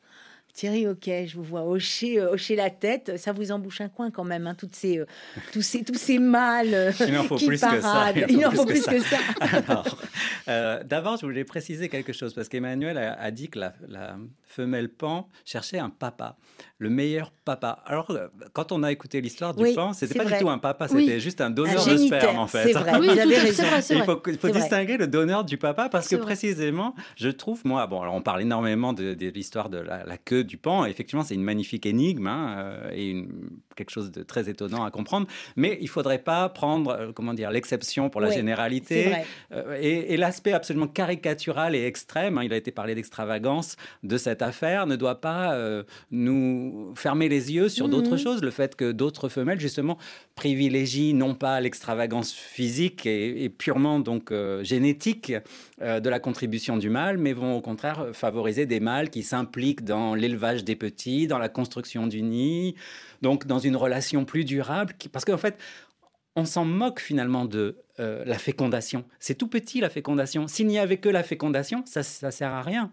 [0.52, 3.16] Thierry, ok, je vous vois hocher, euh, hocher la tête.
[3.18, 5.02] Ça vous embouche un coin quand même, hein, toutes ces,
[5.52, 8.14] tous, ces, tous ces mâles Il en faut qui plus paradent.
[8.14, 8.26] que ça.
[8.28, 9.16] Il en faut plus que ça.
[10.46, 14.16] Alors, d'abord, je voulais préciser quelque chose parce qu'Emmanuel a, dit que la, la,
[14.50, 16.36] femelle pan cherchait un papa
[16.80, 17.82] le meilleur papa.
[17.84, 20.88] Alors, euh, quand on a écouté l'histoire du pan, c'était pas du tout un papa,
[20.88, 22.64] c'était juste un donneur de sperme, en fait.
[22.64, 23.64] C'est vrai, oui, vous avez raison.
[23.90, 27.86] Il faut, il faut distinguer le donneur du papa parce que précisément, je trouve, moi,
[27.86, 30.86] bon, alors on parle énormément de, l'histoire de la, queue du pan.
[30.86, 34.90] Effectivement, c'est une magnifique énigme hein, euh, et une, quelque chose de très étonnant à
[34.90, 35.26] comprendre.
[35.56, 39.12] Mais il faudrait pas prendre, euh, comment dire, l'exception pour la généralité.
[39.80, 44.87] et, l'aspect absolument caricatural et extrême, hein, il a été parlé d'extravagance de cette affaire,
[44.87, 45.57] ne doit pas
[46.11, 48.18] nous fermer les yeux sur d'autres mhm.
[48.18, 48.42] choses.
[48.42, 49.98] Le fait que d'autres femelles, justement,
[50.35, 55.33] privilégient non pas l'extravagance physique et, purement donc euh, génétique
[55.83, 59.85] euh, de la contribution du mâle, mais vont au contraire favoriser des mâles qui s'impliquent
[59.85, 62.74] dans l'élevage des petits, dans la construction du nid,
[63.22, 64.94] donc dans une relation plus durable.
[65.12, 65.57] parce qu'en fait,
[66.37, 69.05] on s'en moque finalement de euh, la fécondation.
[69.18, 70.46] C'est tout petit la fécondation.
[70.46, 72.92] S'il n'y avait que la fécondation, ça ne sert à rien.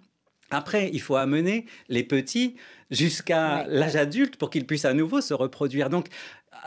[0.49, 2.55] Après, il faut amener les petits
[2.89, 5.89] jusqu'à l'âge adulte pour qu'ils puissent à nouveau se reproduire.
[5.89, 6.07] Donc,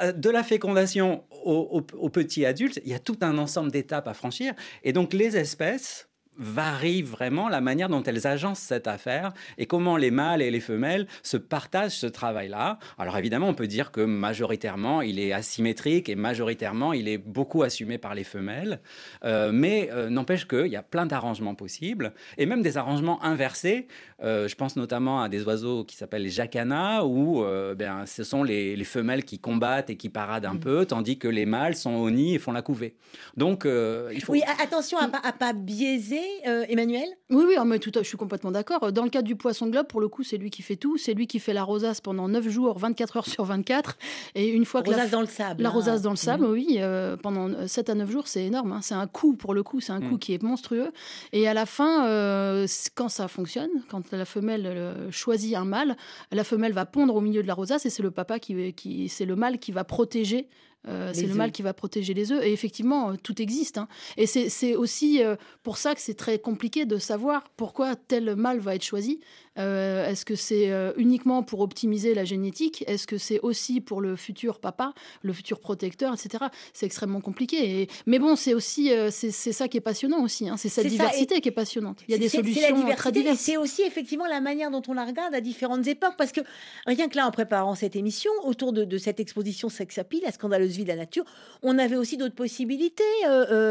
[0.02, 4.08] euh, de la fécondation au, au petit adulte, il y a tout un ensemble d'étapes
[4.08, 4.52] à franchir.
[4.84, 6.09] Et donc, les espèces
[6.40, 10.60] varie vraiment la manière dont elles agencent cette affaire et comment les mâles et les
[10.60, 12.78] femelles se partagent ce travail-là.
[12.98, 17.62] Alors évidemment, on peut dire que majoritairement, il est asymétrique et majoritairement, il est beaucoup
[17.62, 18.80] assumé par les femelles.
[19.24, 23.86] Euh, mais euh, n'empêche qu'il y a plein d'arrangements possibles et même des arrangements inversés.
[24.22, 27.44] Euh, je pense notamment à des oiseaux qui s'appellent les jacanas où
[27.76, 30.60] ben, ce sont les, femelles qui combattent et qui paradent un mm.
[30.60, 32.96] peu, tandis que les mâles sont au nid et font la couvée.
[33.36, 34.32] Donc, il faut...
[34.32, 37.08] Oui, attention à ne pas, pas biaiser euh, Emmanuel?
[37.30, 38.92] Oui, oui, mais tout, je suis complètement d'accord.
[38.92, 40.96] Dans le cas du poisson globe, pour le coup, c'est lui qui fait tout.
[40.96, 43.96] C'est lui qui fait la rosace pendant 9 jours, 24 heures sur 24.
[44.34, 45.62] Et une fois que rosace dans le sable.
[45.62, 45.72] La hein.
[45.72, 46.52] rosace dans le sable, mhm.
[46.52, 46.76] oui.
[46.78, 48.72] Euh, pendant 7 à 9 jours, c'est énorme.
[48.72, 48.80] Hein.
[48.82, 50.18] C'est un coup, pour le coup, c'est un coup mhm.
[50.18, 50.92] qui est monstrueux.
[51.32, 55.96] Et à la fin, euh, quand ça fonctionne, quand la femelle choisit un mâle,
[56.32, 59.24] la femelle va pondre au milieu de la rosace et c'est le papa qui c'est
[59.24, 60.48] le mâle qui va protéger
[60.88, 62.42] euh, c'est le mâle qui va protéger les œufs.
[62.44, 63.78] Et effectivement, euh, tout existe.
[63.78, 63.88] Hein.
[64.16, 68.60] Et c'est aussi euh, pour ça que c'est très compliqué de savoir pourquoi tel mâle
[68.60, 69.20] va être choisi.
[69.56, 72.82] Est-ce que c'est uniquement pour optimiser la génétique?
[72.86, 76.46] Est-ce que c'est aussi pour le futur papa, le futur protecteur, etc.
[76.72, 77.86] C'est extrêmement compliqué.
[78.06, 80.48] mais bon, c'est aussi c'est ça qui est passionnant aussi.
[80.48, 80.56] Hein.
[80.56, 81.98] C'est cette diversité qui est passionnante.
[82.08, 83.38] Il y a des solutions très diverses.
[83.38, 86.14] C'est aussi effectivement la manière dont on la regarde à différentes époques.
[86.16, 86.40] Parce que
[86.86, 90.84] rien que là, en préparant cette émission, autour de, cette exposition Sexapile, la scandaleuse vie
[90.84, 91.24] de la nature,
[91.62, 93.04] on avait aussi d'autres possibilités.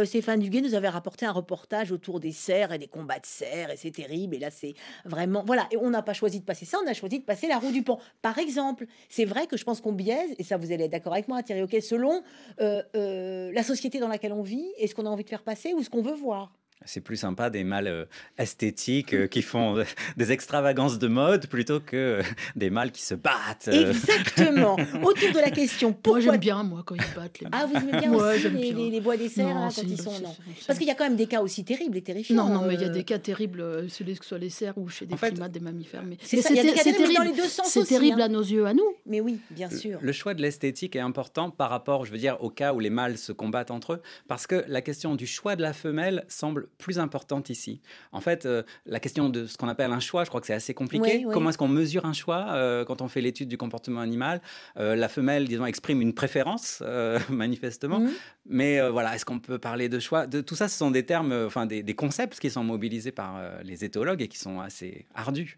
[0.06, 3.72] Stéphane Duguay nous avait rapporté un reportage autour des cerfs et des combats de cerfs,
[3.72, 4.36] et c'est terrible.
[4.36, 4.74] Et là, c'est
[5.06, 7.48] vraiment voilà et on n'a pas choisi de passer ça, on a choisi de passer
[7.48, 8.00] la roue du pont.
[8.22, 11.14] Par exemple, c'est vrai que je pense qu'on biaise, et ça vous allez être d'accord
[11.14, 12.24] avec moi, Thierry, ok, selon
[12.62, 15.44] euh, euh, la société dans laquelle on vit et ce qu'on a envie de faire
[15.44, 16.52] passer ou ce qu'on veut voir.
[16.86, 18.06] C'est plus sympa des mâles euh,
[18.38, 19.84] esthétiques euh, qui font euh,
[20.16, 22.22] des extravagances de mode plutôt que
[22.56, 23.68] des mâles qui se battent.
[23.68, 24.76] Exactement.
[25.04, 25.92] Autour de la question.
[25.92, 26.22] Pourquoi...
[26.22, 27.40] Moi j'aime bien moi quand ils battent.
[27.42, 27.48] Les...
[27.52, 30.34] Ah vous aimez bien aussi les, les, bois des cerfs quand ils sont non.
[30.66, 32.48] Parce qu'il y a quand même des cas aussi terribles et terrifiants.
[32.48, 34.88] Non non mais il y a des cas terribles, que ce soit les cerfs ou
[34.88, 36.04] chez des primates, des mammifères.
[36.04, 37.68] Mais c'est terrible dans les deux sens.
[37.68, 38.26] C'est terrible hein.
[38.26, 38.96] à nos yeux, à nous.
[39.06, 40.00] Mais oui, bien sûr.
[40.02, 42.90] Le choix de l'esthétique est important par rapport, je veux dire, au cas où les
[42.90, 46.69] mâles se combattent entre eux, parce que la question du choix de la femelle semble
[46.78, 47.82] plus importante ici.
[48.12, 50.54] En fait, euh, la question de ce qu'on appelle un choix, je crois que c'est
[50.54, 51.26] assez compliqué.
[51.32, 54.42] Comment est-ce qu'on mesure un choix euh, quand on fait l'étude du comportement animal?
[54.78, 56.82] Euh, La femelle, disons, exprime une préférence,
[57.30, 58.00] manifestement.
[58.00, 58.12] Mhm.
[58.46, 60.28] Mais voilà, est-ce qu'on peut parler de choix?
[60.28, 63.40] De, Tout ça, ce sont des termes, enfin des, des concepts qui sont mobilisés par
[63.64, 65.58] les éthologues et qui sont assez ardus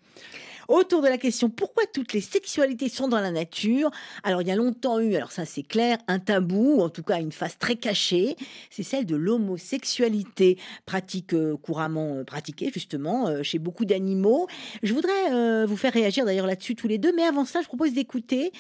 [0.72, 3.92] autour de la question pourquoi toutes les sexualités sont dans la nature?
[4.24, 7.20] Alors il y a longtemps eu, alors ça c'est clair, un tabou, en tout cas
[7.20, 8.36] une face très cachée,
[8.70, 10.58] c'est celle de l'homosexualité,
[11.02, 14.48] pratique euh, couramment euh, pratiquée justement euh, chez beaucoup d'animaux.
[14.84, 17.94] Je voudrais vous faire réagir d'ailleurs là-dessus tous les deux, mais avant ça je propose
[17.94, 18.52] d'écouter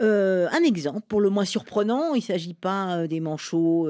[0.00, 2.14] un exemple pour le moins surprenant.
[2.14, 3.88] Il ne s'agit pas des manchots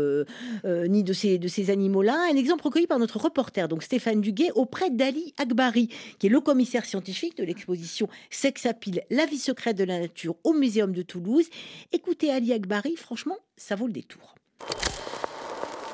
[0.65, 2.17] ni de ces, de ces animaux-là.
[2.33, 6.41] Un exemple recueilli par notre reporter, donc Stéphane Duguet, auprès d'Ali Akbari, qui est le
[6.41, 8.67] commissaire scientifique de l'exposition l'exposition Sex
[9.11, 11.47] la vie secrète de la nature au Muséum de Toulouse.
[11.93, 14.35] Écoutez Ali Akbari, franchement, ça vaut le détour.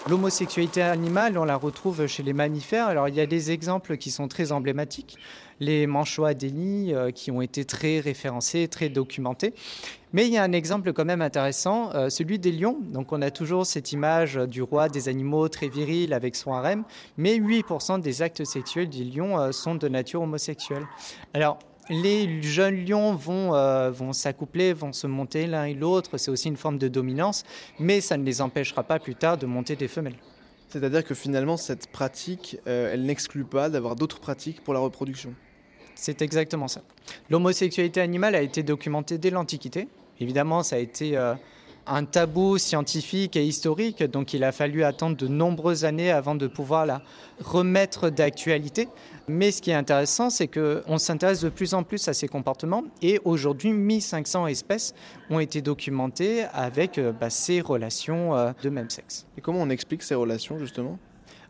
[0.08, 2.86] L'homosexualité animale, on la retrouve chez les mammifères.
[2.86, 5.18] Alors, il y a des exemples qui sont très emblématiques.
[5.58, 9.52] Les manchots adélie, euh, qui ont été très référencés, très documentés.
[10.12, 12.78] Mais il y a un exemple quand même intéressant, euh, celui des lions.
[12.92, 16.84] Donc, on a toujours cette image du roi des animaux très viril avec son harem.
[17.16, 20.86] Mais 8% des actes sexuels des lions euh, sont de nature homosexuelle.
[21.34, 26.18] Alors, les jeunes lions vont, euh, vont s'accoupler, vont se monter l'un et l'autre.
[26.18, 27.44] C'est aussi une forme de dominance,
[27.78, 30.16] mais ça ne les empêchera pas plus tard de monter des femelles.
[30.68, 35.32] C'est-à-dire que finalement, cette pratique, euh, elle n'exclut pas d'avoir d'autres pratiques pour la reproduction.
[35.94, 36.82] C'est exactement ça.
[37.30, 39.88] L'homosexualité animale a été documentée dès l'Antiquité.
[40.20, 41.34] Évidemment, ça a été euh,
[41.86, 46.46] un tabou scientifique et historique, donc il a fallu attendre de nombreuses années avant de
[46.46, 47.02] pouvoir la
[47.40, 48.88] remettre d'actualité.
[49.28, 52.84] Mais ce qui est intéressant, c'est qu'on s'intéresse de plus en plus à ces comportements
[53.02, 54.94] et aujourd'hui, 1500 espèces
[55.30, 59.26] ont été documentées avec euh, bah, ces relations euh, de même sexe.
[59.36, 60.98] Et comment on explique ces relations justement?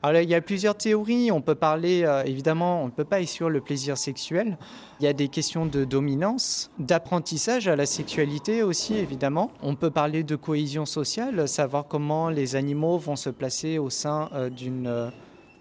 [0.03, 1.31] Alors, il y a plusieurs théories.
[1.33, 4.59] On peut parler, euh, évidemment, on ne peut pas exclure le plaisir sexuel.
[5.01, 9.51] Il y a des questions de dominance, d'apprentissage à la sexualité aussi, évidemment.
[9.63, 14.29] On peut parler de cohésion sociale, savoir comment les animaux vont se placer au sein
[14.35, 15.11] euh, d'une euh,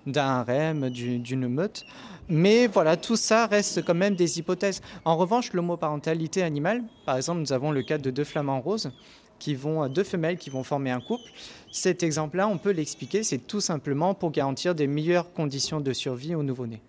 [0.05, 1.83] d'un harem, d'une meute.
[2.29, 4.81] Mais voilà, tout ça reste quand même des hypothèses.
[5.03, 8.91] En revanche, l'homoparentalité animale, par exemple, nous avons le cas de deux flamants roses
[9.39, 11.29] qui vont, deux femelles qui vont former un couple.
[11.71, 16.35] Cet exemple-là, on peut l'expliquer, c'est tout simplement pour garantir des meilleures conditions de survie
[16.35, 16.81] aux nouveau-nés.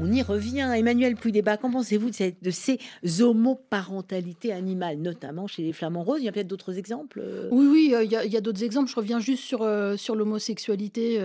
[0.00, 0.70] On y revient.
[0.76, 2.78] Emmanuel Puy-Débat, qu'en pensez-vous de, de, ces
[3.20, 6.20] homoparentalités animales, notamment chez les flamants roses?
[6.20, 7.48] Il y a peut-être d'autres exemples euh?
[7.50, 8.90] Oui, oui, il y a, d'autres exemples.
[8.90, 11.18] Je reviens juste sur, euh, sur l'homosexualité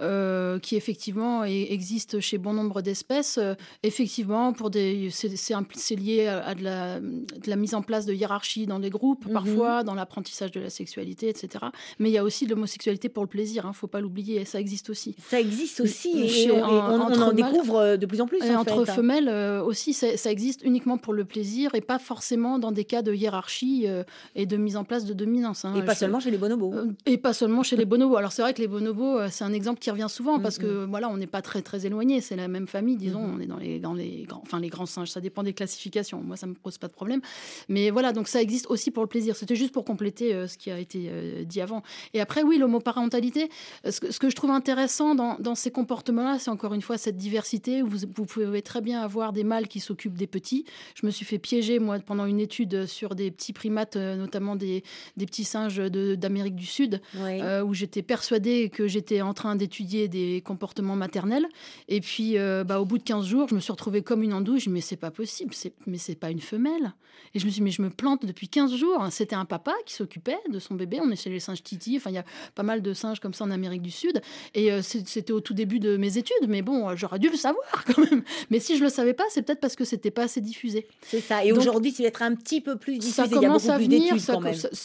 [0.00, 3.38] euh, qui effectivement existe chez bon nombre d'espèces.
[3.82, 8.66] effectivement, pour des, c'est lié à de la, de la, mise en place de hiérarchies
[8.66, 9.32] dans les groupes, mhm.
[9.32, 11.66] parfois, dans l'apprentissage de la sexualité, etc.
[11.98, 14.00] Mais il y a aussi de l'homosexualité pour le plaisir, il hein, ne faut pas
[14.00, 15.16] l'oublier, ça existe aussi.
[15.18, 18.38] Ça existe aussi, et, on, en découvre de plus en plus.
[18.42, 18.84] Et entre hein.
[18.84, 23.02] femelles euh, aussi, ça, existe uniquement pour le plaisir et pas forcément dans des cas
[23.02, 25.64] de hiérarchie euh, et de mise en place de dominance.
[25.64, 25.74] Hein.
[25.76, 26.72] Et pas seulement chez les bonobos.
[26.74, 28.16] Euh, et pas seulement chez les bonobos.
[28.16, 31.08] Alors c'est vrai que les bonobos, c'est un exemple qui revient souvent parce que voilà,
[31.08, 32.20] on n'est pas très très éloigné.
[32.20, 33.22] C'est la même famille, disons.
[33.36, 35.10] On est dans les dans les grands, enfin les grands singes.
[35.10, 36.20] Ça dépend des classifications.
[36.22, 37.20] Moi, ça me pose pas de problème.
[37.68, 39.36] Mais voilà, donc ça existe aussi pour le plaisir.
[39.36, 41.10] C'était juste pour compléter ce qui a été
[41.46, 41.82] dit avant.
[42.12, 43.50] Et après, oui, l'homoparentalité.
[43.88, 46.98] Ce que, ce que je trouve intéressant dans, dans ces comportements-là, c'est encore une fois
[46.98, 50.64] cette diversité où vous, vous pouvez très bien avoir des mâles qui s'occupent des petits.
[50.94, 54.56] Je me suis fait piéger, moi, pendant une étude sur des petits primates, euh, notamment
[54.56, 54.82] des,
[55.16, 60.08] des petits singes d'Amérique du Sud, euh, où j'étais persuadée que j'étais en train d'étudier
[60.08, 61.46] des comportements maternels.
[61.88, 64.32] Et puis, euh, bah, au bout de 15 jours, je me suis retrouvée comme une
[64.32, 64.60] andouille.
[64.60, 65.54] Je me mais c'est pas possible,
[65.86, 66.94] mais c'est pas une femelle.
[67.32, 69.06] Et je me suis dit, mais je me plante depuis 15 jours.
[69.12, 70.98] C'était un papa qui s'occupait de son bébé.
[71.00, 71.96] On est chez les singes Titi.
[71.96, 72.24] Enfin, il y a
[72.56, 74.20] pas mal de singes comme ça en Amérique du Sud.
[74.54, 76.48] Et c'était au tout début de mes études.
[76.48, 78.22] Mais bon, j'aurais dû le savoir quand même.
[78.50, 80.86] Mais si je le savais pas, c'est peut-être parce que c'était pas assez diffusé.
[81.02, 81.44] C'est ça.
[81.44, 83.22] Et aujourd'hui, c'est d'être un petit peu plus diffusé.
[83.22, 84.14] Ça commence à venir.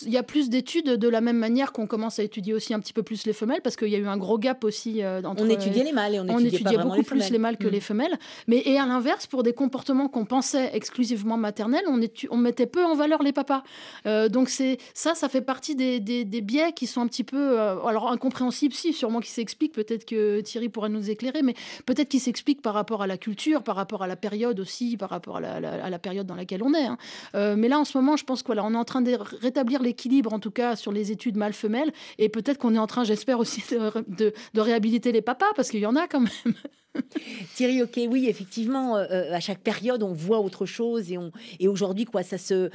[0.05, 2.79] Il y a plus d'études de la même manière qu'on commence à étudier aussi un
[2.79, 5.21] petit peu plus les femelles, parce qu'il y a eu un gros gap aussi euh,
[5.23, 5.43] entre.
[5.43, 7.71] On étudiait les mâles et on, on étudiait, beaucoup plus les mâles que mm.
[7.71, 8.19] les femelles.
[8.47, 11.99] Mais et à l'inverse, pour des comportements qu'on pensait exclusivement maternels, on,
[12.31, 13.63] on mettait peu en valeur les papas.
[14.05, 17.59] Euh, donc c'est ça, ça fait partie des, des, biais qui sont un petit peu,
[17.59, 19.73] euh, alors incompréhensibles, si sûrement qui s'expliquent.
[19.73, 23.61] Peut-être que Thierry pourra nous éclairer, mais peut-être qui s'expliquent par rapport à la culture,
[23.63, 26.85] par rapport à la période aussi, par rapport à la, période dans laquelle on est.
[26.85, 26.97] Hein.
[27.35, 29.81] Euh, mais là, en ce moment, je pense qu'on on est en train de rétablir
[29.81, 33.39] l'équilibre, en tout cas sur les études mâles-femelles, et peut-être qu'on est en train, j'espère
[33.39, 33.63] aussi,
[34.07, 36.55] de, réhabiliter les papas, parce qu'il y en a quand même.
[37.55, 41.17] Thierry, ok, oui, effectivement, euh, euh, à chaque période, on voit autre chose et,
[41.59, 42.69] et aujourd'hui, quoi, ça se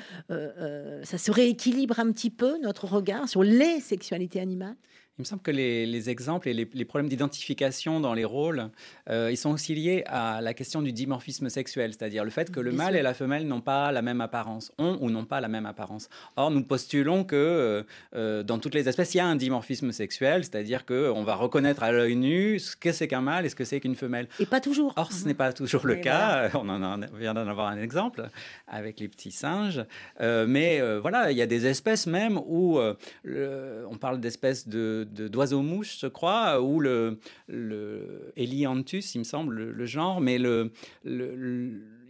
[1.31, 4.77] rééquilibre un petit peu notre regard sur les sexualités animales?
[5.17, 8.71] Il me semble que les, exemples et les, problèmes d'identification dans les rôles,
[9.09, 12.59] euh, ils sont aussi liés à la question du dimorphisme sexuel, c'est-à-dire le fait que
[12.59, 15.47] le mâle et la femelle n'ont pas la même apparence, ont ou n'ont pas la
[15.47, 16.09] même apparence.
[16.35, 17.83] Or, nous postulons que euh,
[18.17, 21.85] euh, dans toutes les espèces, il y a un dimorphisme sexuel, c'est-à-dire qu'on va reconnaître
[21.85, 24.27] à l'œil nu ce que c'est qu'un mâle et ce que c'est qu'une femelle.
[24.41, 24.95] Et pas toujours.
[24.97, 26.51] Or, ce n'est pas toujours le cas.
[26.55, 28.29] On en vient d'en avoir un exemple
[28.67, 29.85] avec les petits singes.
[30.19, 36.07] mais voilà, il y a des espèces même où on parle d'espèces de d'oiseaux-mouches, je
[36.07, 40.71] crois, ou le, le Elianthus, il me semble, le, genre, mais le,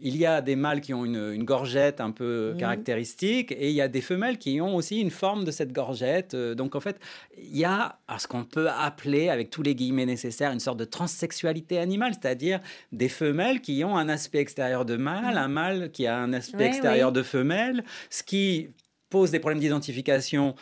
[0.00, 2.58] il y a des mâles qui ont une, gorgette un peu mhm.
[2.58, 6.34] caractéristique et il y a des femelles qui ont aussi une forme de cette gorgette.
[6.34, 6.98] Euh, donc en fait,
[7.38, 10.84] il y a ce qu'on peut appeler, avec tous les guillemets nécessaires, une sorte de
[10.84, 12.60] transsexualité animale, c'est-à-dire
[12.92, 16.66] des femelles qui ont un aspect extérieur de mâle, un mâle qui a un aspect
[16.66, 18.70] extérieur de femelle, ce qui
[19.10, 20.54] pose des problèmes d'identification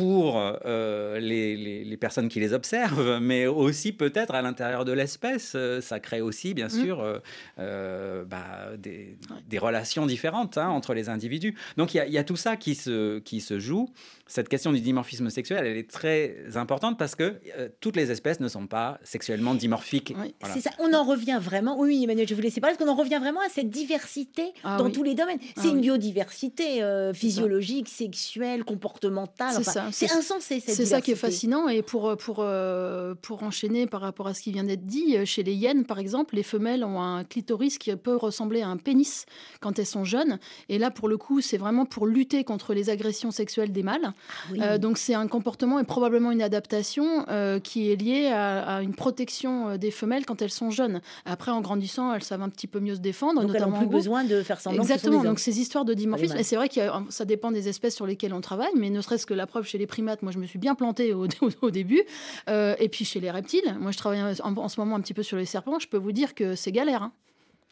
[0.00, 5.52] pour euh, les, personnes qui les observent, mais aussi peut-être à l'intérieur de l'espèce.
[5.54, 6.70] Euh, ça crée aussi, bien mmh.
[6.70, 7.20] sûr,
[7.58, 11.54] euh, bah, des, relations différentes hein, entre les individus.
[11.76, 13.90] Donc il y, a tout ça qui se, qui se joue
[14.30, 18.38] cette question du dimorphisme sexuel, elle est très importante parce que euh, toutes les espèces
[18.38, 20.14] ne sont pas sexuellement dimorphiques.
[20.54, 20.70] C'est ça.
[20.78, 21.76] On en revient vraiment.
[21.76, 24.76] Oui, Emmanuel, je vous laisse parler parce qu'on en revient vraiment à cette diversité ah
[24.78, 25.40] dans tous les domaines.
[25.56, 29.52] Ah c'est une biodiversité euh, physiologique, sexuelle, comportementale.
[29.52, 29.88] C'est ça.
[29.90, 30.60] C'est insensé.
[30.64, 31.66] C'est ça qui est fascinant.
[31.66, 35.42] Et pour pour euh, pour enchaîner par rapport à ce qui vient d'être dit, chez
[35.42, 39.26] les hyènes, par exemple, les femelles ont un clitoris qui peut ressembler à un pénis
[39.58, 40.38] quand elles sont jeunes.
[40.68, 44.14] Et là, pour le coup, c'est vraiment pour lutter contre les agressions sexuelles des mâles.
[44.58, 48.94] Euh, donc c'est un comportement et probablement une adaptation euh, qui est liée à, une
[48.94, 51.00] protection euh, des femelles quand elles sont jeunes.
[51.24, 53.40] Après, en grandissant, elles savent un petit peu mieux se défendre.
[53.40, 54.82] Donc notamment elles n'ont plus besoin de faire semblant.
[54.82, 55.22] Exactement.
[55.22, 58.34] Donc ces histoires de dimorphisme, et c'est vrai que ça dépend des espèces sur lesquelles
[58.34, 60.58] on travaille, mais ne serait-ce que la preuve chez les primates, moi je me suis
[60.58, 61.26] bien plantée au,
[61.62, 62.02] au, début.
[62.48, 65.36] et puis chez les reptiles, moi je travaille en, ce moment un petit peu sur
[65.36, 67.02] les serpents, je peux vous dire que c'est galère.
[67.02, 67.12] Hein.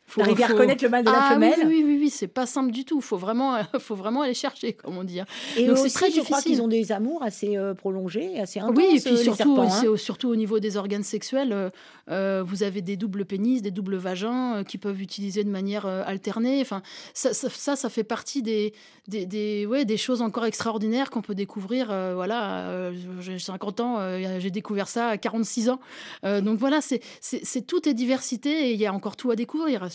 [0.09, 1.61] Faut arriver à reconnaître le mâle de la ah femelle.
[1.67, 3.01] Oui, oui, oui, c'est pas simple du tout.
[3.01, 5.21] Faut vraiment, faut vraiment aller chercher, comme on dit.
[5.21, 5.27] Hein.
[5.57, 8.77] Et Donc aussi, très je crois qu'ils ont des amours assez euh, prolongés, assez intenses.
[8.77, 9.69] Oui, et puis surtout, hein.
[9.69, 11.53] c'est surtout au niveau des organes sexuels.
[11.53, 11.71] Euh,
[12.11, 16.61] euh, vous avez des doubles pénis, des doubles vagins qui peuvent utiliser de manière alternée.
[16.63, 16.83] Enfin,
[17.13, 18.73] ça, ça, ça, fait partie des,
[19.09, 21.89] des, des, ouais, des choses encore extraordinaires qu'on peut découvrir.
[22.15, 22.91] voilà,
[23.21, 25.81] j'ai 50 ans, j'ai découvert ça à 46 ans.
[26.23, 29.91] donc voilà, c'est, c'est, tout est diversité et il y a encore tout à découvrir,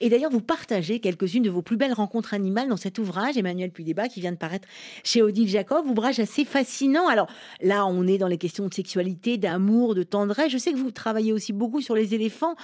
[0.00, 3.70] Et d'ailleurs, vous partagez quelques-unes de vos plus belles rencontres animales dans cet ouvrage, Emmanuel
[3.70, 4.68] Puydébat, qui vient de paraître
[5.04, 5.86] chez Odile Jacob.
[5.86, 7.08] Ouvrage assez fascinant.
[7.08, 7.28] Alors
[7.60, 10.50] là, on est dans les questions de sexualité, d'amour, de tendresse.
[10.52, 12.54] Je sais que vous travaillez aussi beaucoup sur les éléphants.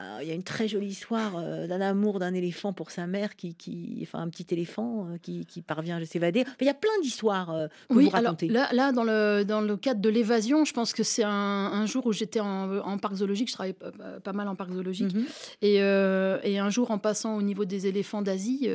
[0.00, 3.08] Euh, il y a une très jolie histoire euh, d'un amour d'un éléphant pour sa
[3.08, 6.44] mère, qui, qui enfin un petit éléphant euh, qui, qui, parvient à s'évader.
[6.60, 8.48] il y a plein d'histoires que oui, vous racontez.
[8.48, 11.30] Alors, là, là, dans le dans le cadre de l'évasion, je pense que c'est un,
[11.30, 13.48] un, jour où j'étais en, en, parc zoologique.
[13.48, 15.26] Je travaille pas, mal en parc zoologique, mhm.
[15.62, 18.68] et, et, un jour en passant au niveau des éléphants d'Asie,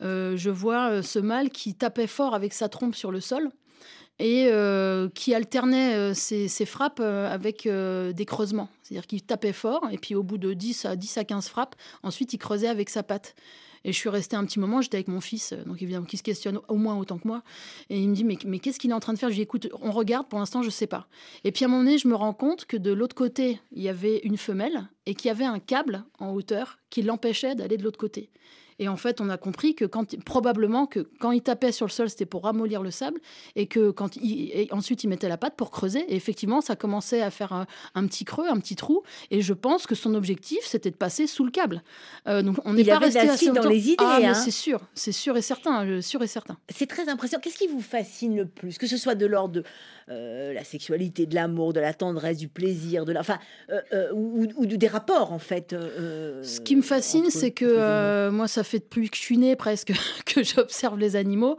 [0.00, 3.50] je vois ce mâle qui tapait fort avec sa trompe sur le sol
[4.22, 8.68] et euh, qui alternait ses, euh, frappes euh, avec des creusements.
[8.82, 11.74] C'est-à-dire qu'il tapait fort, et puis au bout de 10 à, 10 à 15 frappes,
[12.04, 13.34] ensuite il creusait avec sa patte.
[13.84, 16.22] Et je suis restée un petit moment, j'étais avec mon fils, donc évidemment, qui se
[16.22, 17.42] questionne au moins autant que moi.
[17.90, 19.28] Et il me dit, mais, mais qu'est-ce qu'il est en train de faire?
[19.28, 21.08] Je lui dis, écoute, on regarde, pour l'instant, je ne sais pas.
[21.42, 23.82] Et puis à un moment donné, je me rends compte que de l'autre côté, il
[23.82, 27.76] y avait une femelle et qu'il y avait un câble en hauteur qui l'empêchait d'aller
[27.76, 28.30] de l'autre côté.
[28.82, 31.92] Et en fait, on a compris que quand, probablement que quand il tapait sur le
[31.92, 33.20] sol, c'était pour ramollir le sable,
[33.54, 36.00] et que quand il, ensuite il mettait la patte pour creuser.
[36.08, 39.04] Et effectivement, ça commençait à faire un, petit creux, un petit trou.
[39.30, 41.84] Et je pense que son objectif, c'était de passer sous le câble.
[42.26, 43.94] Euh, donc on n'est pas resté assez dans les idées.
[44.00, 44.34] Ah, hein.
[44.34, 46.58] c'est sûr, c'est sûr et certain, euh, sûr et certain.
[46.68, 47.40] C'est très impressionnant.
[47.40, 49.64] Qu'est-ce qui vous fascine le plus, que ce soit de l'ordre de
[50.08, 53.38] euh, la sexualité, de l'amour, de la tendresse, du plaisir, de la, enfin,
[54.12, 55.70] ou, ou, des rapports en fait.
[55.70, 59.56] Ce qui me fascine, c'est que moi, ça fait fait depuis que je suis née
[59.56, 59.92] presque
[60.26, 61.56] que j'observe les animaux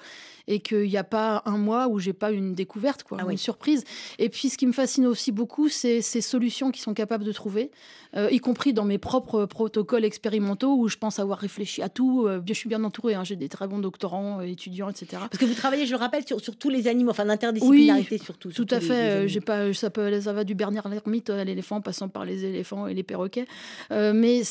[0.48, 3.38] et qu'il n'y a pas un mois où j'ai pas une découverte, quoi, ah une
[3.38, 3.86] surprise.
[4.20, 7.32] Et puis, ce qui me fascine aussi beaucoup, c'est ces solutions qu'ils sont capables de
[7.32, 7.72] trouver,
[8.16, 12.26] euh, y compris dans mes propres protocoles expérimentaux où je pense avoir réfléchi à tout.
[12.28, 15.08] Euh, je suis bien entourée, hein, j'ai des très bons doctorants, euh, étudiants, etc.
[15.30, 18.24] Parce que vous travaillez, je le rappelle, sur, sur tous les animaux, enfin l'interdisciplinarité oui,
[18.24, 18.52] surtout.
[18.52, 19.28] Tout à fait.
[19.28, 22.88] j'ai pas, ça, peut, ça va du Bernard l'ermite à l'éléphant, passant par les éléphants
[22.88, 23.48] et les perroquets.
[23.92, 24.42] mais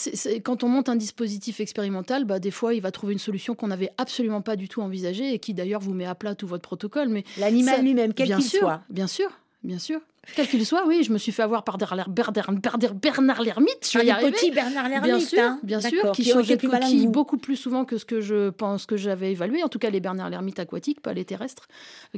[0.42, 3.68] quand on monte un dispositif expérimental, bah, des fois, il va trouver une solution qu'on
[3.68, 6.62] n'avait absolument pas du tout envisagée et qui d'ailleurs vous met à plat tout votre
[6.62, 7.08] protocole.
[7.08, 8.82] Mais l'animal lui-même, quel qu'il soit.
[8.90, 9.30] Bien sûr,
[9.62, 10.00] bien sûr.
[10.36, 13.90] Quel qu'il soit, oui, je me suis fait avoir par Bernard, Bernard Lermite.
[13.92, 15.60] Je vais ah, petit Bernard Lermite, bien sûr, hein.
[15.64, 18.96] bien sûr, qui, changeait de coquille beaucoup plus souvent que ce que je pense que
[18.96, 19.64] j'avais évalué.
[19.64, 21.66] En tout cas, les Bernard Lermite aquatiques, pas les terrestres.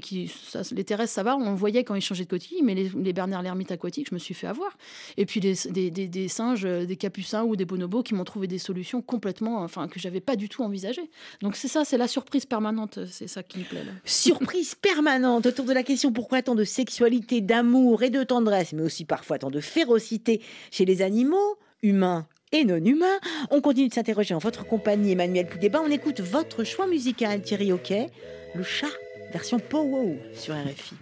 [0.03, 2.91] Qui, ça, les terrestres, ça va, on voyait quand ils changeaient de coquille, mais les,
[2.95, 4.77] les Bernard Lermite aquatiques, je me suis fait avoir.
[5.17, 8.59] Et puis des, des, des, singes, des capucins ou des bonobos qui m'ont trouvé des
[8.59, 11.11] solutions complètement, enfin, que j'avais pas du tout envisagées.
[11.41, 13.85] Donc c'est ça, c'est la surprise permanente, c'est ça qui me plaît.
[13.85, 13.93] Là.
[14.05, 18.83] Surprise permanente autour de la question pourquoi tant de sexualité, d'amour et de tendresse, mais
[18.83, 20.41] aussi parfois tant de férocité
[20.71, 23.19] chez les animaux, humains et non humains.
[23.51, 25.83] On continue de s'interroger en votre compagnie, Emmanuel Poudéba.
[25.85, 28.09] On écoute votre choix musical, Thierry Hockey,
[28.55, 28.87] le chat,
[29.33, 30.95] version Pow sur RFI.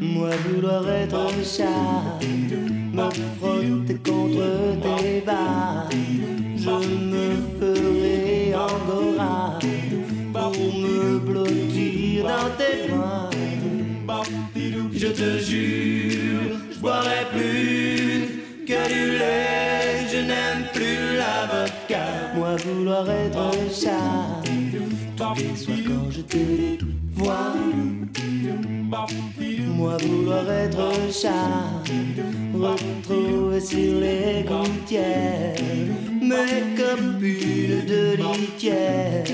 [0.00, 2.15] Moi vouloir être un chat,
[14.92, 22.04] Je te jure, je boirai plus que du lait, je n'aime plus la vodka.
[22.34, 23.70] Moi vouloir être un
[25.18, 25.34] quand
[26.10, 27.54] je te vois.
[29.76, 31.82] Moi vouloir être chat,
[32.54, 35.54] retrouver sur les gouttières
[36.26, 39.24] mes copines de litière,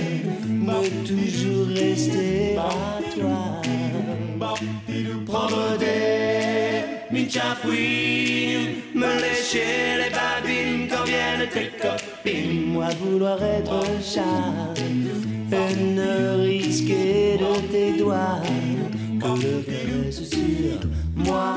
[0.48, 3.62] mais toujours rester à toi.
[5.26, 12.72] Prendre des minchafouines, me lécher les babines quand viennent tes copines.
[12.72, 14.74] Moi vouloir être chat,
[16.72, 18.40] risquer de tes doigts
[19.20, 20.80] que le caresse sur.
[21.14, 21.56] Moi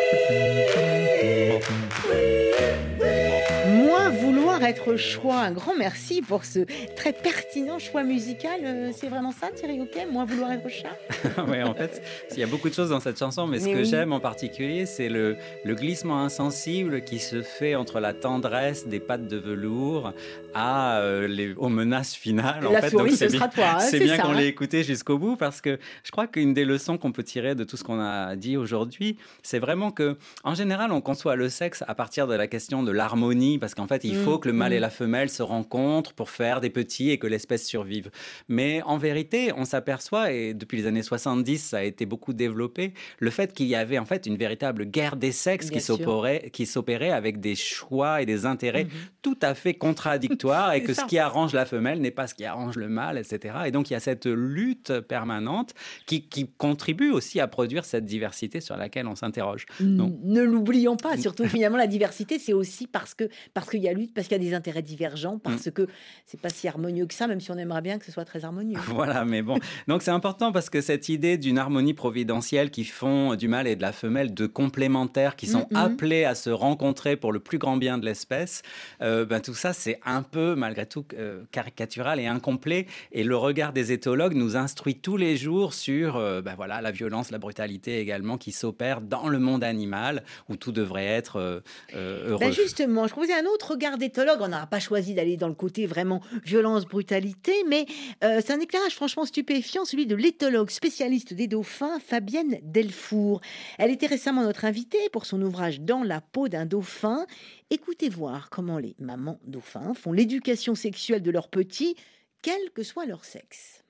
[4.71, 5.39] Être choix.
[5.39, 6.59] Un grand merci pour ce
[6.95, 8.61] très pertinent choix musical.
[8.63, 10.97] Euh, c'est vraiment ça, Thierry Ok Moins vouloir être chat
[11.47, 12.01] Oui, en fait,
[12.31, 14.85] il y a beaucoup de choses dans cette chanson, mais, ce que j'aime en particulier,
[14.85, 20.13] c'est le, le, glissement insensible qui se fait entre la tendresse des pattes de velours
[20.53, 22.63] à, euh, les, aux menaces finales.
[22.63, 22.89] La en fait.
[22.89, 23.75] souris, ce sera toi.
[23.75, 24.35] Hein, c'est bien qu'on hein.
[24.35, 27.63] l'ait écouté jusqu'au bout parce que je crois qu'une des leçons qu'on peut tirer de
[27.63, 31.83] tout ce qu'on a dit aujourd'hui, c'est vraiment que, en général, on conçoit le sexe
[31.87, 34.39] à partir de la question de l'harmonie parce qu'en fait, il faut mm.
[34.39, 34.81] que le mâle et mm.
[34.81, 38.11] la femelle se rencontrent pour faire des petits et que l'espèce survive.
[38.47, 42.93] Mais en vérité, on s'aperçoit, et depuis les années 70, ça a été beaucoup développé,
[43.19, 46.65] le fait qu'il y avait en fait une véritable guerre des sexes qui s'opérait, qui
[46.65, 49.09] s'opérait avec des choix et des intérêts mm-hmm.
[49.21, 52.45] tout à fait contradictoires et que ce qui arrange la femelle n'est pas ce qui
[52.45, 53.55] arrange le mâle, etc.
[53.65, 55.73] Et donc il y a cette lutte permanente
[56.05, 59.65] qui, qui contribue aussi à produire cette diversité sur laquelle on s'interroge.
[59.79, 63.93] Ne l'oublions pas, surtout finalement la diversité, c'est aussi parce que parce qu'il y a
[63.93, 65.71] lutte, parce qu'il y a des intérêts divergents, parce mm.
[65.71, 65.87] que
[66.25, 68.45] c'est pas si harmonieux que ça, même si on aimerait bien que ce soit très
[68.45, 68.79] harmonieux.
[69.01, 69.57] Voilà, mais bon.
[69.87, 73.75] Donc c'est important parce que cette idée d'une harmonie providentielle qui font du mâle et
[73.75, 77.77] de la femelle de complémentaires qui sont appelés à se rencontrer pour le plus grand
[77.77, 78.61] bien de l'espèce,
[79.01, 82.85] euh, ben, tout ça c'est un peu malgré tout euh, caricatural et incomplet.
[83.11, 86.91] Et le regard des éthologues nous instruit tous les jours sur euh, ben, voilà, la
[86.91, 91.61] violence, la brutalité également qui s'opère dans le monde animal où tout devrait être
[91.95, 92.39] heureux.
[92.39, 95.53] Ben justement, je proposais un autre regard d'éthologue on n'a pas choisi d'aller dans le
[95.53, 97.85] côté vraiment violence, brutalité, mais
[98.23, 103.41] euh, c'est un éclairage franchement stupéfiant, celui de l'éthologue spécialiste des dauphins, Fabienne Delfour.
[103.77, 107.25] Elle était récemment notre invitée pour son ouvrage Dans la peau d'un dauphin.
[107.69, 111.95] Écoutez voir comment les mamans dauphins font l'éducation sexuelle de leurs petits,
[112.41, 113.83] quel que soit leur sexe.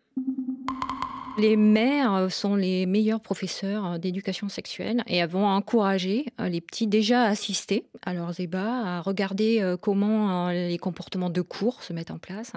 [1.38, 7.23] Les mères sont les meilleurs professeurs d'éducation sexuelle et vont encourager euh, les petits déjà
[7.23, 11.93] à assister à leurs ébats, à regarder euh, comment euh, les comportements de cours se
[11.93, 12.53] mettent en place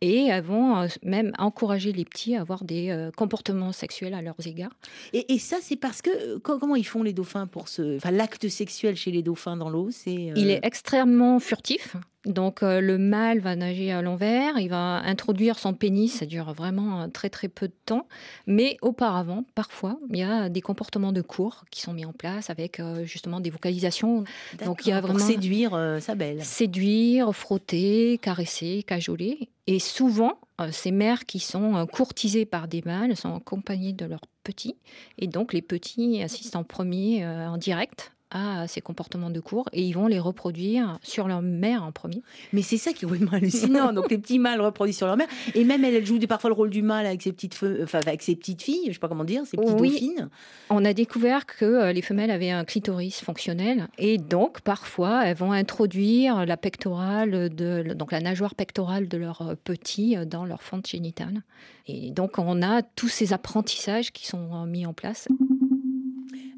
[0.00, 4.74] et vont même encourager les petits à avoir des comportements sexuels à leurs égards.
[5.12, 8.96] Et, ça, c'est parce que comment ils font les dauphins pour ce, enfin l'acte sexuel
[8.96, 11.96] chez les dauphins dans l'eau, c'est il est extrêmement furtif.
[12.26, 16.52] Donc euh, le mâle va nager à l'envers, il va introduire son pénis, ça dure
[16.52, 18.08] vraiment très très peu de temps,
[18.48, 22.50] mais auparavant, parfois, il y a des comportements de cours qui sont mis en place
[22.50, 24.24] avec euh, justement des vocalisations.
[24.64, 26.42] Donc il y a vraiment pour séduire euh, sa belle.
[26.44, 30.38] Séduire, frotter, caresser, cajoler, et souvent
[30.70, 34.76] ces mères qui sont courtisées par des mâles sont accompagnées de leurs petits,
[35.18, 39.82] et donc les petits assistent en premier en direct à ces comportements de cours et
[39.82, 42.22] ils vont les reproduire sur leur mère en premier.
[42.52, 43.92] Mais c'est ça qui est vraiment hallucinant.
[43.92, 46.70] Donc les petits mâles reproduisent sur leur mère et même elle, joue parfois le rôle
[46.70, 49.46] du mâle avec ses petites, enfin, avec ses petites filles, je sais pas comment dire,
[49.46, 50.28] ses petites dauphines.
[50.70, 55.36] On a découvert que euh, les femelles avaient un clitoris fonctionnel et donc parfois elles
[55.36, 60.44] vont introduire la pectorale de donc la nageoire pectorale de leur euh, petit euh, dans
[60.44, 61.42] leur fente génitale.
[61.86, 65.28] Et donc on a tous ces apprentissages qui sont mis en place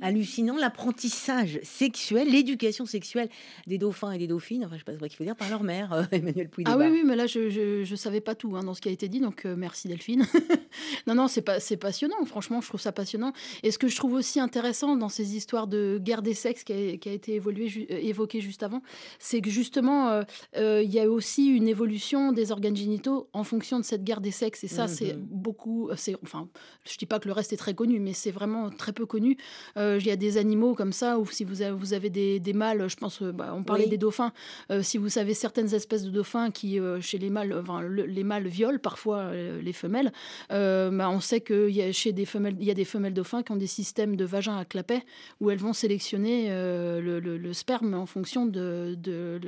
[0.00, 3.28] hallucinant, l'apprentissage sexuel, l'éducation sexuelle
[3.66, 5.62] des dauphins et des dauphines, enfin je sais pas ce qu'il faut dire, par leur
[5.62, 6.64] mère, euh, Emmanuel Pouy.
[6.66, 8.92] Ah oui, oui, mais là je ne savais pas tout hein, dans ce qui a
[8.92, 10.26] été dit, donc euh, merci Delphine.
[11.06, 13.32] non, non, c'est pas, passionnant, franchement, je trouve ça passionnant.
[13.62, 16.72] Et ce que je trouve aussi intéressant dans ces histoires de guerre des sexes qui
[16.72, 18.82] a, été évolué, euh, évoqué juste avant,
[19.18, 20.22] c'est que justement,
[20.56, 24.30] il y a aussi une évolution des organes génitaux en fonction de cette guerre des
[24.30, 25.26] sexes, et ça, c'est mhm.
[25.30, 26.48] beaucoup, c'est, enfin,
[26.88, 29.36] je dis pas que le reste est très connu, mais c'est vraiment très peu connu.
[29.76, 32.40] Euh, il y a des animaux comme ça, ou si vous avez, vous avez des,
[32.40, 34.32] des mâles, je pense, euh, bah, on parlait des dauphins,
[34.70, 38.78] euh, si vous savez certaines espèces de dauphins qui, chez les mâles, les mâles violent
[38.78, 40.12] parfois les femelles,
[40.50, 43.42] bah, on sait que y a, chez des femelles, il y a des femelles dauphins
[43.42, 45.02] qui ont des systèmes de vagin à clapet
[45.40, 49.40] où elles vont sélectionner le, sperme en fonction de, de,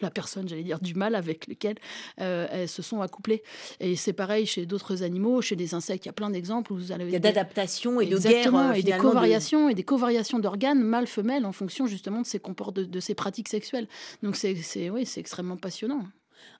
[0.00, 1.76] la personne, j'allais dire, du mâle avec lequel
[2.16, 3.42] elles se sont accouplées.
[3.80, 6.76] Et c'est pareil chez d'autres animaux, chez des insectes, il y a plein d'exemples où
[6.76, 7.04] vous allez...
[7.04, 8.74] Il y a d'adaptation et de guerre.
[8.74, 13.00] Et des covariations et des covariation d'organes mâle-femelle en fonction justement de ces, de, de
[13.00, 13.88] ces pratiques sexuelles.
[14.22, 16.06] Donc c'est oui, c'est extrêmement passionnant.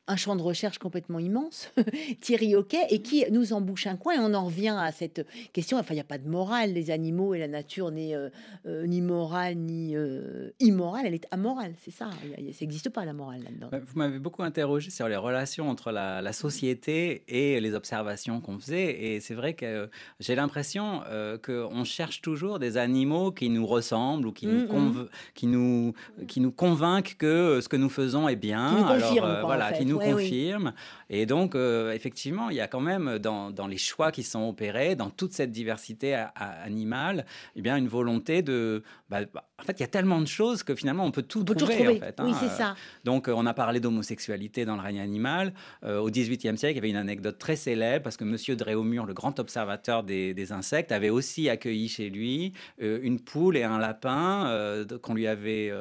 [0.09, 1.73] Un champ de recherche complètement immense,
[2.21, 4.15] Thierry Hockey, et qui nous embouche un coin.
[4.15, 5.79] Et on en revient à cette question.
[5.79, 6.73] Enfin, il n'y a pas de morale.
[6.73, 8.29] Les animaux et la nature n'est euh,
[8.67, 11.07] euh, ni morale ni euh, immorale.
[11.07, 12.11] Elle est amorale, c'est ça.
[12.11, 13.69] Ça n'existe pas la morale là-dedans.
[13.71, 18.59] Bah, vous m'avez beaucoup interrogé sur les relations entre la, société et les observations qu'on
[18.59, 19.05] faisait.
[19.05, 21.03] Et c'est vrai que j'ai l'impression
[21.45, 25.09] qu'on cherche toujours des animaux qui nous ressemblent ou qui, nous, mm, mm.
[25.35, 25.93] qui, nous,
[26.27, 28.69] qui nous convainquent que ce que nous faisons est bien.
[28.69, 30.73] Qui nous Alors, voilà, qui nous confirme.
[31.11, 34.49] Et donc, euh, effectivement, il y a quand même dans, dans, les choix qui sont
[34.49, 37.27] opérés, dans toute cette diversité animale,
[37.57, 38.83] eh bien, une volonté de.
[39.09, 41.45] Bah, bah, en fait, il y a tellement de choses que finalement, on peut tout
[41.45, 41.89] trouver.
[41.89, 42.37] En fait, oui, hein.
[42.41, 42.75] c'est ça.
[43.05, 45.53] Donc, euh, on a parlé d'homosexualité dans le règne animal.
[45.85, 49.07] Euh, au XVIIIe siècle, il y avait une anecdote très célèbre parce que Monsieur Dréaumur,
[49.07, 53.79] le grand observateur des, des insectes, avait aussi accueilli chez lui une poule et un
[53.79, 55.73] lapin qu'on lui avait,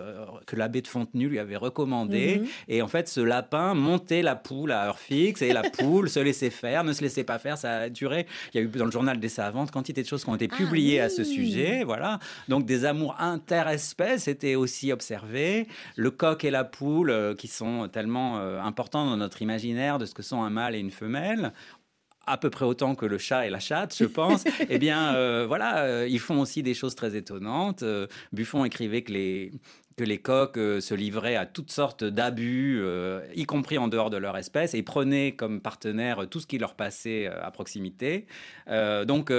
[0.45, 2.39] que l'abbé de Fontenue lui avait recommandé.
[2.39, 2.47] Mhm.
[2.67, 6.19] Et en fait, ce lapin monter la poule à heure fixe et la poule se
[6.19, 7.57] laisser faire, ne se laisser pas faire.
[7.57, 8.27] Ça a duré.
[8.53, 10.49] Il y a eu dans le journal des savantes quantité de choses qui ont été
[10.51, 11.83] ah publiées à ce sujet.
[11.83, 12.19] Voilà.
[12.47, 13.15] Donc des amours
[13.71, 15.67] interespèces étaient aussi observés.
[15.95, 20.05] Le coq et la poule euh, qui sont tellement euh, importants dans notre imaginaire de
[20.05, 21.53] ce que sont un mâle et une femelle
[22.27, 25.45] à peu près autant que le chat et la chatte, je pense, eh bien, euh,
[25.47, 27.83] voilà, ils font aussi des choses très étonnantes.
[28.31, 29.51] Buffon écrivait que les,
[29.97, 34.09] que les coqs euh, se livraient à toutes sortes d'abus, euh, y compris en dehors
[34.09, 38.25] de leur espèce, et prenaient comme partenaire tout ce qui leur passait euh, à proximité.
[39.05, 39.31] donc,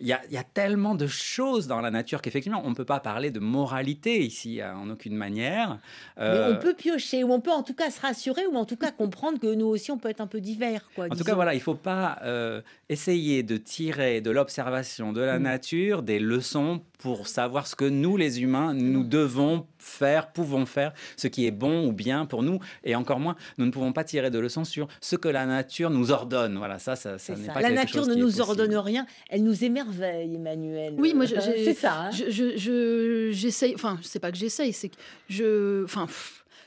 [0.00, 3.30] il y, a tellement de choses dans la nature qu'effectivement, on ne peut pas parler
[3.30, 5.78] de moralité ici en aucune manière.
[6.18, 8.76] Mais on peut piocher, ou on peut en tout cas se rassurer, ou en tout
[8.76, 10.88] cas comprendre que nous aussi, on peut être un peu divers.
[10.94, 12.18] Quoi, en tout cas, voilà, il ne faut pas
[12.88, 15.42] essayer de tirer de l'observation de la mm.
[15.42, 20.92] nature des leçons pour savoir ce que nous, les humains, nous devons faire, pouvons faire,
[21.16, 22.60] ce qui est bon ou bien pour nous.
[22.84, 25.88] Et encore moins, nous ne pouvons pas tirer de leçons sur ce que la nature
[25.88, 26.58] nous ordonne.
[26.58, 30.34] Voilà, ça, ça, ça n'est pas La nature ne nous ordonne rien, elle nous émerveille,
[30.34, 30.94] Emmanuel.
[30.98, 32.02] Oui, moi, c'est ça.
[32.02, 32.10] Hein.
[32.10, 34.96] Je, j'essaye, enfin, c'est pas que j'essaye, c'est que
[35.28, 36.06] je, enfin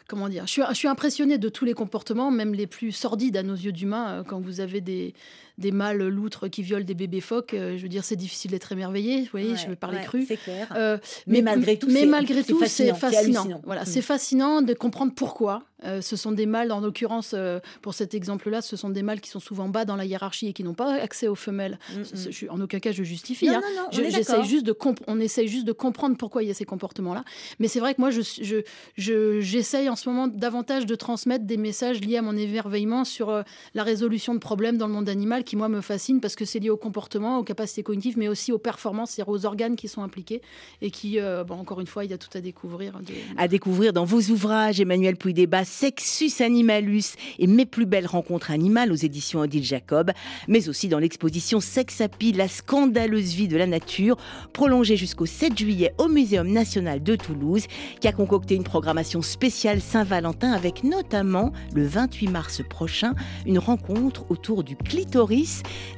[0.08, 3.38] comment dire, je suis, je suis impressionnée de tous les comportements, même les plus sordides
[3.38, 5.14] à nos yeux d'humains, euh, quand vous avez des,
[5.58, 7.54] des mâles loutres qui violent des bébés phoques.
[7.54, 9.22] Euh, je veux dire, c'est difficile d'être émerveillé.
[9.22, 10.26] Vous voyez, je vais parler cru.
[10.28, 10.68] C'est clair.
[10.76, 10.98] Euh,
[11.28, 13.62] mais, malgré tout, mais malgré tout, c'est fascinant.
[13.64, 13.86] Voilà, mm.
[13.86, 15.64] c'est fascinant de comprendre pourquoi.
[15.86, 17.36] Euh, ce sont des mâles, en l'occurrence,
[17.82, 20.54] pour cet exemple-là, ce sont des mâles qui sont souvent bas dans la hiérarchie et
[20.54, 21.78] qui n'ont pas accès aux femelles.
[21.94, 22.50] Mm, mm.
[22.50, 23.48] en aucun cas, je justifie.
[23.48, 23.62] Non, hein.
[23.76, 24.76] non, je, juste de
[25.08, 27.24] on essaye juste de comprendre pourquoi il y a ces comportements-là.
[27.60, 28.64] Mais c'est vrai que moi, je,
[28.98, 33.44] j'essaye en ce moment davantage de transmettre des messages liés à mon émerveillement sur
[33.74, 36.60] la résolution de problèmes dans le monde animal qui, moi, me fascine parce que c'est
[36.60, 40.02] lié au comportement, aux capacités cognitives, mais aussi aux performances, c'est-à-dire aux organes qui sont
[40.02, 40.42] impliqués
[40.82, 43.00] et qui, euh, bon, encore une fois, il y a tout à découvrir.
[43.38, 48.92] À découvrir dans vos ouvrages, Emmanuel Pouy-Débat, Sexus Animalus et Mes plus belles rencontres animales
[48.92, 50.12] aux éditions Odile Jacob,
[50.48, 54.18] mais aussi dans l'exposition Sex Happy, la scandaleuse vie de la nature,
[54.54, 57.66] prolongée jusqu'au 7 juillet au Muséum national de Toulouse,
[58.00, 63.14] qui a concocté une programmation spéciale Saint-Valentin avec notamment le 28 mars prochain
[63.46, 65.33] une rencontre autour du clitoris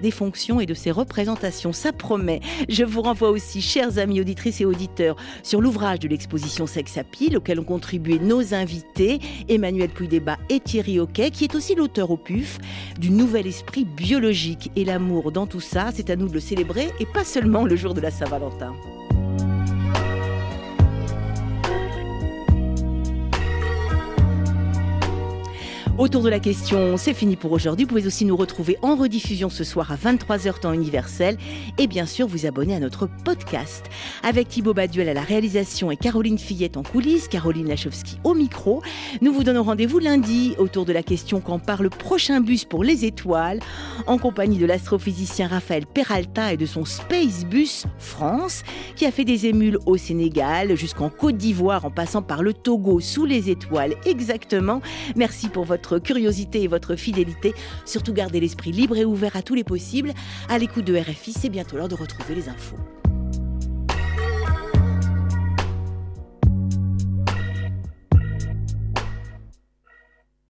[0.01, 1.73] des fonctions et de ses représentations.
[1.73, 2.41] Ça promet.
[2.69, 7.03] Je vous renvoie aussi, chers amis auditrices et auditeurs, sur l'ouvrage de l'exposition Sex à
[7.03, 9.19] pile, auquel ont contribué nos invités,
[9.49, 12.59] Emmanuel Puydébat et Thierry Hockey, qui est aussi l'auteur au PUF
[12.99, 14.71] du nouvel esprit biologique.
[14.75, 17.75] Et l'amour dans tout ça, c'est à nous de le célébrer et pas seulement le
[17.75, 18.73] jour de la Saint-Valentin.
[25.97, 27.85] Autour de la question, c'est fini pour aujourd'hui.
[27.85, 31.37] Vous pouvez aussi nous retrouver en rediffusion ce soir à 23h temps universel
[31.77, 33.85] et bien sûr vous abonner à notre podcast.
[34.21, 38.81] Avec Thibaut Baduel à la réalisation et Caroline Fillette en coulisses, Caroline Lachowski au micro.
[39.21, 42.83] Nous vous donnons rendez-vous lundi autour de la question quand part le prochain bus pour
[42.83, 43.61] les étoiles
[44.05, 48.63] en compagnie de l'astrophysicien Raphaël Peralta et de son Space Bus France
[48.97, 52.99] qui a fait des émules au Sénégal jusqu'en Côte d'Ivoire en passant par le Togo
[52.99, 54.81] sous les étoiles exactement.
[55.15, 57.53] Merci pour votre curiosité et votre fidélité.
[57.85, 60.13] Surtout gardez l'esprit libre et ouvert à tous les possibles.
[60.49, 62.75] À l'écoute de RFI, c'est bientôt l'heure de retrouver les infos.